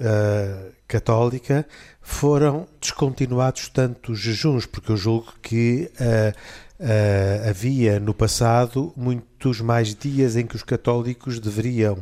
[0.87, 1.66] católica
[2.01, 6.33] foram descontinuados tantos jejuns, porque eu julgo que eh,
[6.79, 11.99] eh, havia no passado muitos mais dias em que os católicos deveriam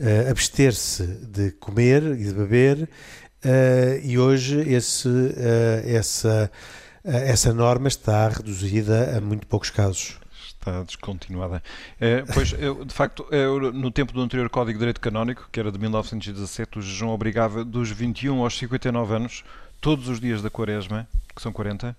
[0.00, 2.88] eh, abster-se de comer e de beber,
[4.02, 5.06] e hoje esse,
[5.84, 6.50] essa,
[7.04, 10.18] essa norma está reduzida a muito poucos casos.
[10.64, 11.62] Está descontinuada.
[12.00, 15.60] Eh, pois, eu, de facto, eu, no tempo do anterior Código de Direito Canónico, que
[15.60, 19.44] era de 1917, o jejum obrigava dos 21 aos 59 anos,
[19.78, 21.94] todos os dias da quaresma, que são 40,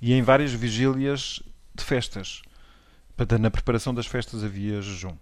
[0.00, 1.42] e em várias vigílias
[1.74, 2.42] de festas.
[3.16, 5.16] Portanto, na preparação das festas havia jejum.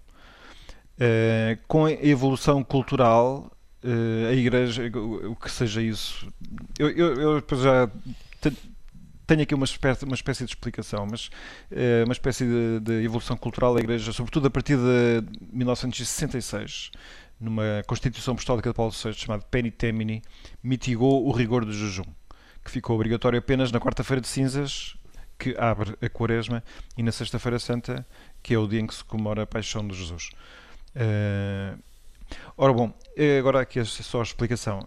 [1.01, 3.51] Eh, com a evolução cultural,
[3.83, 6.29] eh, a Igreja, o, que seja isso,
[6.79, 7.91] eu, eu, eu já
[9.27, 11.31] tenho aqui uma espécie, uma espécie de explicação, mas
[11.71, 16.91] eh, uma espécie de, de evolução cultural da Igreja, sobretudo a partir de 1966,
[17.41, 20.23] numa Constituição Apostólica de Paulo VI chamada Penitemini,
[20.63, 22.05] mitigou o rigor do jejum,
[22.65, 24.97] que ficou obrigatório apenas na quarta-feira de cinzas,
[25.39, 26.63] que abre a quaresma,
[26.97, 28.07] e na sexta-feira santa,
[28.43, 30.31] que é o dia em que se comemora a paixão de Jesus.
[30.95, 31.75] Eh,
[32.57, 34.87] ora bom, eh, agora aqui é só a explicação.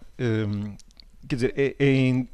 [1.28, 2.26] Quer dizer, é, é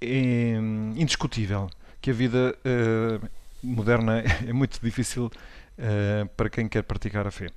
[0.00, 0.54] é
[0.96, 1.70] indiscutível
[2.00, 3.20] que a vida eh,
[3.62, 5.30] moderna é muito difícil
[5.76, 7.48] eh, para quem quer praticar a fé.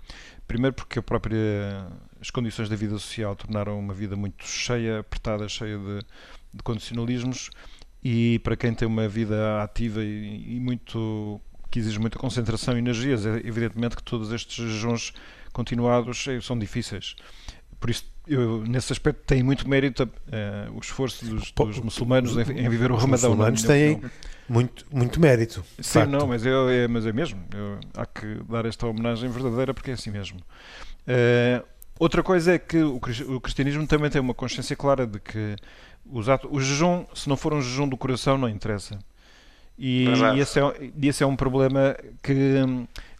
[0.47, 1.87] Primeiro porque a própria,
[2.19, 5.99] as condições da vida social tornaram uma vida muito cheia, apertada, cheia de,
[6.53, 7.49] de condicionalismos
[8.03, 11.39] e para quem tem uma vida ativa e, e muito
[11.69, 15.13] que exige muita concentração e energias, é evidentemente que todos estes jejuns
[15.53, 17.15] continuados são difíceis.
[17.79, 22.59] Por isso, eu, nesse aspecto, tem muito mérito eh, o esforço dos, dos muçulmanos em,
[22.65, 23.29] em viver o os Ramadão.
[23.31, 24.11] na muçulmanos têm opinião.
[24.49, 25.63] Muito, muito mérito.
[25.79, 26.11] Sim, facto.
[26.11, 27.41] não, mas, eu, é, mas é mesmo.
[27.53, 30.39] Eu- há que dar esta homenagem verdadeira porque é assim mesmo.
[31.07, 31.63] Eh,
[31.99, 32.99] outra coisa é que o
[33.39, 35.55] cristianismo também tem uma consciência clara de que
[36.05, 38.99] os atos, o jejum, se não for um jejum do coração, não interessa.
[39.79, 40.05] E,
[40.35, 42.61] e esse, é, esse é um problema que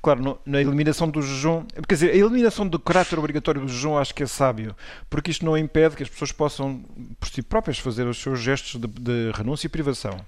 [0.02, 4.16] Claro, na eliminação do jejum, quer dizer, a eliminação do caráter obrigatório do jejum acho
[4.16, 4.76] que é sábio,
[5.08, 6.84] porque isto não impede que as pessoas possam,
[7.20, 10.20] por si próprias, fazer os seus gestos de, de renúncia e privação.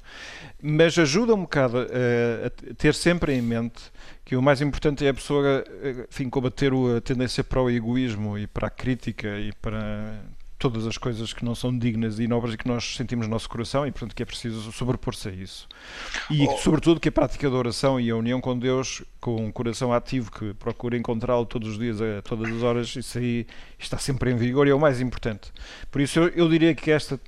[0.61, 3.81] Mas ajuda um bocado a, a, ter sempre em mente
[4.23, 5.63] que o mais importante é a pessoa,
[6.07, 10.21] enfim, combater a tendência para o egoísmo e para a crítica e para
[10.57, 13.49] todas as coisas que não são dignas e nobres e que nós sentimos no nosso
[13.49, 15.67] coração e, portanto, que é preciso sobrepor-se a isso.
[16.29, 16.57] E, oh.
[16.57, 20.31] sobretudo, que a prática da oração e a união com Deus, com um coração ativo
[20.31, 23.45] que procura encontrá-lo todos os dias, a todas as horas, isso aí
[23.77, 25.51] está sempre em vigor e é o mais importante.
[25.91, 27.19] Por isso, eu, eu diria que esta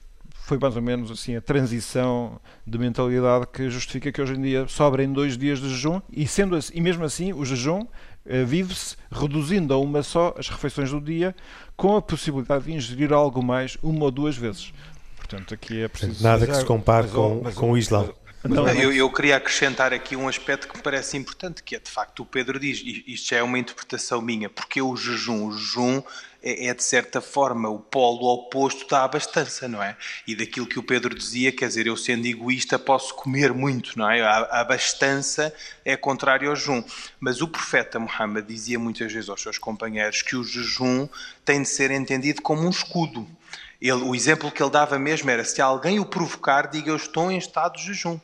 [0.45, 4.67] foi mais ou menos assim a transição de mentalidade que justifica que hoje em dia
[4.67, 7.87] sobrem dois dias de jejum e sendo assim, e mesmo assim o jejum
[8.45, 11.35] vive-se reduzindo a uma só as refeições do dia,
[11.75, 14.73] com a possibilidade de ingerir algo mais uma ou duas vezes.
[15.17, 16.23] Portanto, aqui é preciso.
[16.23, 18.09] Nada que se compare com, com o Islã.
[18.47, 21.89] Não, eu, eu, queria acrescentar aqui um aspecto que me parece importante, que é de
[21.89, 25.51] facto o Pedro diz, e isto já é uma interpretação minha, porque o jejum, o
[25.51, 26.03] jejum
[26.45, 29.97] é, é, de certa forma o polo oposto da abastança, não é?
[30.27, 34.07] E daquilo que o Pedro dizia, quer dizer, eu sendo egoísta posso comer muito, não
[34.07, 34.21] é?
[34.21, 35.51] A abastança
[35.83, 36.83] é contrário ao jejum.
[37.19, 41.09] Mas o profeta Muhammad dizia muitas vezes aos seus companheiros que o jejum
[41.43, 43.27] tem de ser entendido como um escudo.
[43.81, 47.31] Ele, o exemplo que ele dava mesmo era: se alguém o provocar, diga eu estou
[47.31, 48.19] em estado de jejum.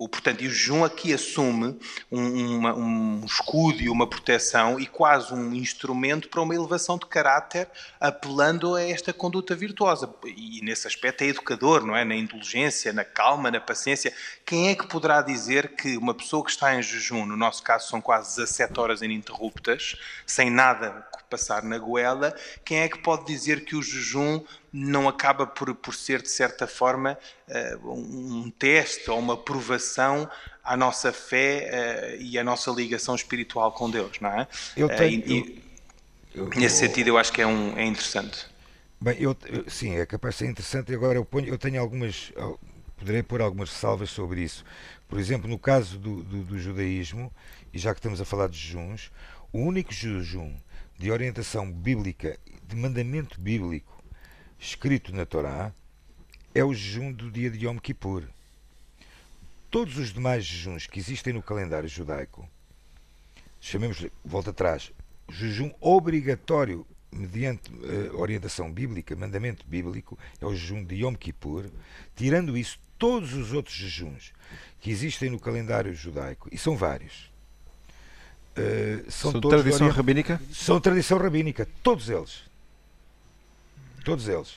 [0.00, 1.78] O, portanto, e o jejum aqui assume
[2.10, 7.04] um, uma, um escudo e uma proteção e quase um instrumento para uma elevação de
[7.04, 7.68] caráter,
[8.00, 10.08] apelando a esta conduta virtuosa.
[10.24, 12.02] E nesse aspecto é educador, não é?
[12.02, 14.10] Na inteligência, na calma, na paciência.
[14.46, 17.86] Quem é que poderá dizer que uma pessoa que está em jejum, no nosso caso
[17.86, 22.34] são quase 17 horas ininterruptas, sem nada passar na goela,
[22.64, 24.42] quem é que pode dizer que o jejum
[24.72, 27.18] não acaba por, por ser, de certa forma,
[27.48, 30.30] uh, um teste ou uma provação
[30.62, 34.46] à nossa fé uh, e à nossa ligação espiritual com Deus, não é?
[34.76, 35.62] Eu eh, tenho, e,
[36.34, 38.46] eu, eu, nesse sentido, eu acho que é, um, é interessante.
[39.00, 40.94] Bem, eu, sim, é capaz de ser interessante.
[40.94, 42.32] Agora, eu, ponho, eu tenho algumas.
[42.98, 44.62] Poderei pôr algumas ressalvas sobre isso.
[45.08, 47.32] Por exemplo, no caso do, do, do judaísmo,
[47.72, 49.10] e já que estamos a falar de jejuns,
[49.50, 50.54] o único jejum
[50.98, 53.99] de orientação bíblica, de mandamento bíblico
[54.60, 55.72] escrito na Torá
[56.54, 58.24] é o jejum do dia de Yom Kippur.
[59.70, 62.46] Todos os demais jejuns que existem no calendário judaico,
[63.60, 64.92] chamemos-lhe, volta atrás,
[65.30, 71.66] jejum obrigatório mediante uh, orientação bíblica, mandamento bíblico, é o jejum de Yom Kippur.
[72.14, 74.32] Tirando isso, todos os outros jejuns
[74.80, 77.30] que existem no calendário judaico, e são vários,
[78.56, 80.40] uh, são, são tradição rabínica?
[80.52, 82.49] São tradição rabínica, todos eles.
[84.04, 84.52] Todos eles.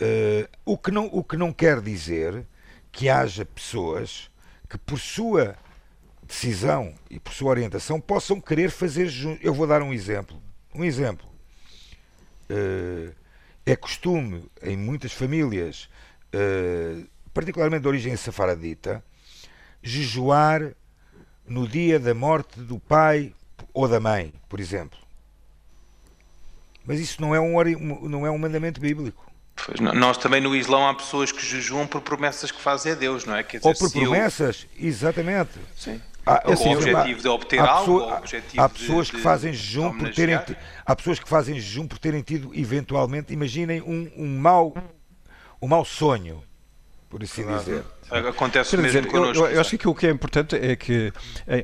[0.00, 2.46] Uh, o, que não, o que não quer dizer
[2.92, 4.30] que haja pessoas
[4.68, 5.56] que, por sua
[6.22, 9.10] decisão e por sua orientação, possam querer fazer.
[9.40, 10.40] Eu vou dar um exemplo.
[10.74, 11.26] Um exemplo.
[12.50, 13.14] Uh,
[13.64, 15.88] é costume em muitas famílias,
[16.32, 19.02] uh, particularmente de origem safaradita,
[19.82, 20.72] jejuar
[21.46, 23.34] no dia da morte do pai
[23.72, 25.05] ou da mãe, por exemplo.
[26.86, 29.24] Mas isso não é um, não é um mandamento bíblico.
[29.64, 33.24] Pois, nós também no Islão há pessoas que jejuam por promessas que fazem a Deus,
[33.24, 33.42] não é?
[33.42, 34.86] Dizer, Ou por promessas, eu...
[34.86, 35.52] exatamente.
[35.74, 36.00] Sim.
[36.24, 39.52] Há, o assim, objetivo de obter há algo, pessoa, objetivo há pessoas de, que fazem
[39.52, 40.36] jejum por terem
[40.84, 44.74] há pessoas que fazem jejum por terem tido eventualmente, imaginem um, um mau
[45.62, 46.42] um mau sonho,
[47.08, 47.58] por assim claro.
[47.58, 47.84] dizer.
[48.10, 49.44] Acontece Quer mesmo dizer, connosco.
[49.44, 51.12] Eu, eu, acho que o que é importante é que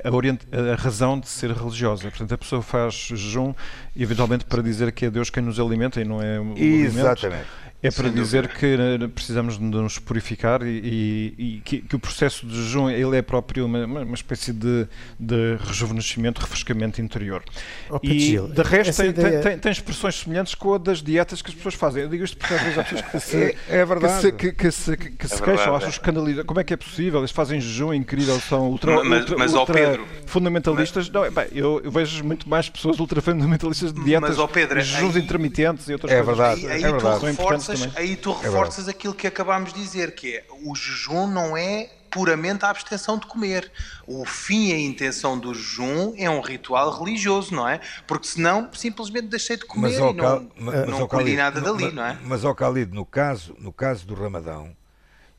[0.05, 2.09] a, orient, a razão de ser religiosa.
[2.09, 3.55] Portanto, a pessoa faz jejum
[3.97, 7.27] eventualmente para dizer que é Deus quem nos alimenta e não é o Exatamente.
[7.27, 7.62] Alimento.
[7.83, 8.61] É para Sem dizer dúvida.
[8.61, 12.89] que eh, precisamos de nos purificar e, e, e que, que, o processo de jejum
[12.89, 14.87] ele é próprio uma, uma espécie de,
[15.19, 17.43] de rejuvenescimento, refrescamento interior.
[17.91, 19.41] Oh, e Gil, de resto tem, ideia...
[19.41, 22.05] tem, tem, expressões semelhantes com a das dietas que as pessoas fazem.
[22.05, 24.15] Eu digo isto porque às vezes há pessoas que se, é, é verdade.
[24.15, 26.47] que se, que, que se, que se é queixam, acham escandalizadas.
[26.47, 27.19] Como é que é possível?
[27.19, 31.11] Eles fazem jejum incrível, são ultra, mas, ultra, mas, ultra Pedro, fundamentalistas.
[31.11, 31.15] Mas...
[31.15, 35.17] Não, bem, eu, eu, vejo muito mais pessoas ultra fundamentalistas de dietas, mas, Pedro, jejuns
[35.17, 35.23] aí...
[35.23, 36.37] intermitentes e outras é coisas.
[36.37, 37.72] Verdade, aí, é aí verdade.
[37.81, 41.57] Reforças, aí tu reforças reforças aquilo que acabámos de dizer, que é o jejum não
[41.57, 43.73] é puramente a abstenção de comer.
[44.07, 47.81] O fim e a intenção do jejum é um ritual religioso, não é?
[48.07, 51.95] Porque senão simplesmente deixei de comer mas, e não, mas, não colhi nada dali, mas,
[51.95, 52.19] não é?
[52.23, 54.77] Mas, ao Khalid, no caso, no caso do Ramadão,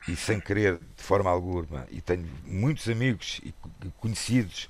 [0.07, 3.53] e sem querer de forma alguma, e tenho muitos amigos e
[3.99, 4.67] conhecidos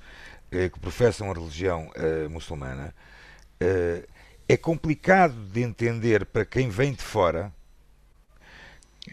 [0.52, 2.94] eh, que professam a religião eh, muçulmana,
[3.58, 4.04] eh,
[4.48, 7.52] é complicado de entender para quem vem de fora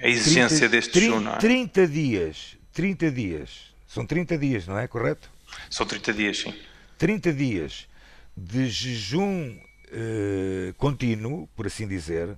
[0.01, 1.37] a exigência 30, deste 30, jejum, não é?
[1.37, 4.87] 30 dias, 30 dias, são 30 dias, não é?
[4.87, 5.29] Correto?
[5.69, 6.53] São 30 dias, sim.
[6.97, 7.87] 30 dias
[8.35, 12.37] de jejum uh, contínuo, por assim dizer, uh,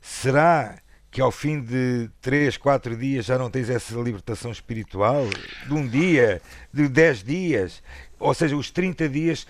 [0.00, 0.78] será
[1.10, 5.26] que ao fim de 3, 4 dias já não tens essa libertação espiritual?
[5.66, 6.40] De um dia,
[6.72, 7.82] de 10 dias?
[8.18, 9.46] Ou seja, os 30 dias.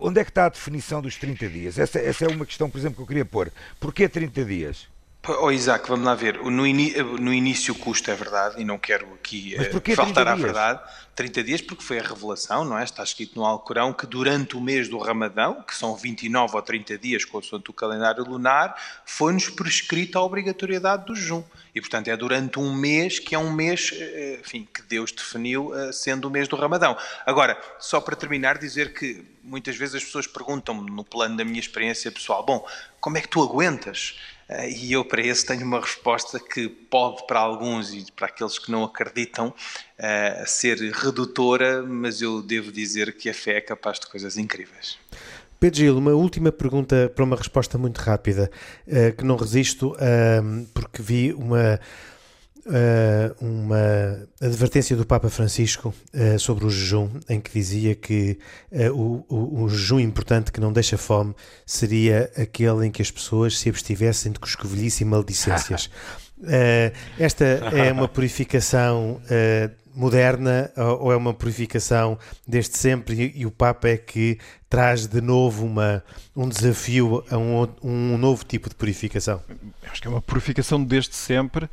[0.00, 1.78] Onde é que está a definição dos 30 dias?
[1.78, 3.52] Essa, essa é uma questão, por exemplo, que eu queria pôr.
[3.78, 4.88] Porquê 30 dias?
[5.28, 6.38] Oh, Isaac, vamos lá ver.
[6.42, 10.80] No, no início custa, é verdade, e não quero aqui uh, faltar à verdade.
[11.14, 12.82] 30 dias, porque foi a revelação, não é?
[12.82, 16.98] Está escrito no Alcorão que durante o mês do Ramadão, que são 29 ou 30
[16.98, 21.44] dias, consoante o calendário lunar, foi-nos prescrita a obrigatoriedade do jejum.
[21.74, 25.72] E, portanto, é durante um mês que é um mês, eh, enfim, que Deus definiu
[25.78, 26.96] eh, sendo o mês do Ramadão.
[27.24, 31.60] Agora, só para terminar, dizer que muitas vezes as pessoas perguntam-me, no plano da minha
[31.60, 32.66] experiência pessoal, bom,
[33.00, 34.16] como é que tu aguentas?
[34.52, 38.58] Eh, e eu, para esse, tenho uma resposta que pode, para alguns e para aqueles
[38.58, 39.54] que não acreditam,
[39.98, 44.98] eh, ser redutora, mas eu devo dizer que a fé é capaz de coisas incríveis.
[45.58, 48.50] Pedro Gil, uma última pergunta para uma resposta muito rápida,
[48.86, 49.94] eh, que não resisto,
[50.74, 51.78] porque vi uma
[52.66, 58.38] uh, uma advertência do Papa Francisco uh, sobre o jejum, em que dizia que
[58.70, 61.34] uh, o, o, o, jejum importante que não deixa fome
[61.66, 65.90] seria aquele em que as pessoas se abstivessem de coscovilhice e maledicências.
[67.18, 69.20] esta é uma purificação
[69.94, 70.70] moderna
[71.00, 74.38] ou é uma purificação desde sempre e o Papa é que
[74.68, 76.02] traz de novo uma,
[76.34, 79.42] um desafio a um, um novo tipo de purificação?
[79.90, 81.68] Acho que é uma purificação desde sempre.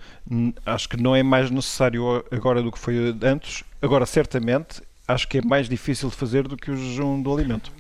[0.66, 3.64] Acho que não é mais necessário agora do que foi antes.
[3.82, 7.72] Agora, certamente, acho que é mais difícil de fazer do que o jejum do alimento.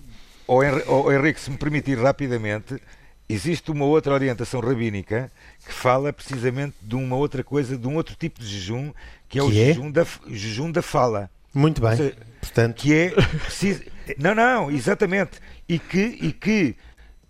[0.47, 0.63] Oh,
[1.11, 2.81] Henrique, se me permitir rapidamente,
[3.29, 5.31] existe uma outra orientação rabínica
[5.65, 8.91] que fala precisamente de uma outra coisa, de um outro tipo de jejum,
[9.29, 9.53] que é que o é?
[9.53, 11.29] Jejum, da, jejum da fala.
[11.53, 11.95] Muito bem.
[11.95, 12.75] Seja, Portanto...
[12.81, 13.13] Que é.
[14.17, 15.39] Não, não, exatamente.
[15.67, 16.75] E que, e que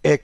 [0.01, 0.17] é,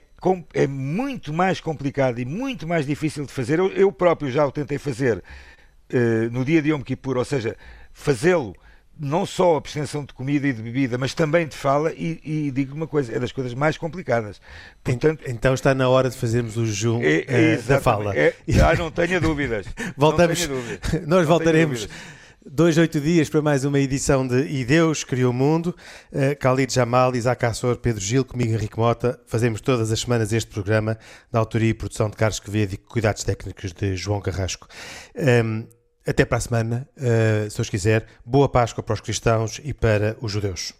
[0.54, 3.58] é muito mais complicado e muito mais difícil de fazer.
[3.58, 7.58] Eu, eu próprio já o tentei fazer uh, no dia de Yom Kippur, ou seja,
[7.92, 8.56] fazê-lo
[8.98, 12.50] não só a abstenção de comida e de bebida, mas também de fala, e, e
[12.50, 14.40] digo uma coisa, é das coisas mais complicadas.
[14.82, 18.16] Portanto, então está na hora de fazermos o jejum é, é, da fala.
[18.16, 19.66] É, já não tenha dúvidas.
[19.96, 20.92] Voltamos, tenha dúvidas.
[21.06, 21.88] nós não voltaremos
[22.48, 25.76] dois, oito dias para mais uma edição de E Deus Criou o Mundo.
[26.12, 29.20] Uh, Khalid Jamal, Isaac Assor, Pedro Gil, comigo Henrique Mota.
[29.26, 30.96] Fazemos todas as semanas este programa
[31.30, 34.68] da autoria e produção de Carlos Quevedo e cuidados técnicos de João Carrasco.
[35.14, 35.66] Um, ehm,
[36.06, 38.06] até para a semana, uh, se Deus quiser.
[38.24, 40.72] Boa Páscoa para os cristãos e para os judeus.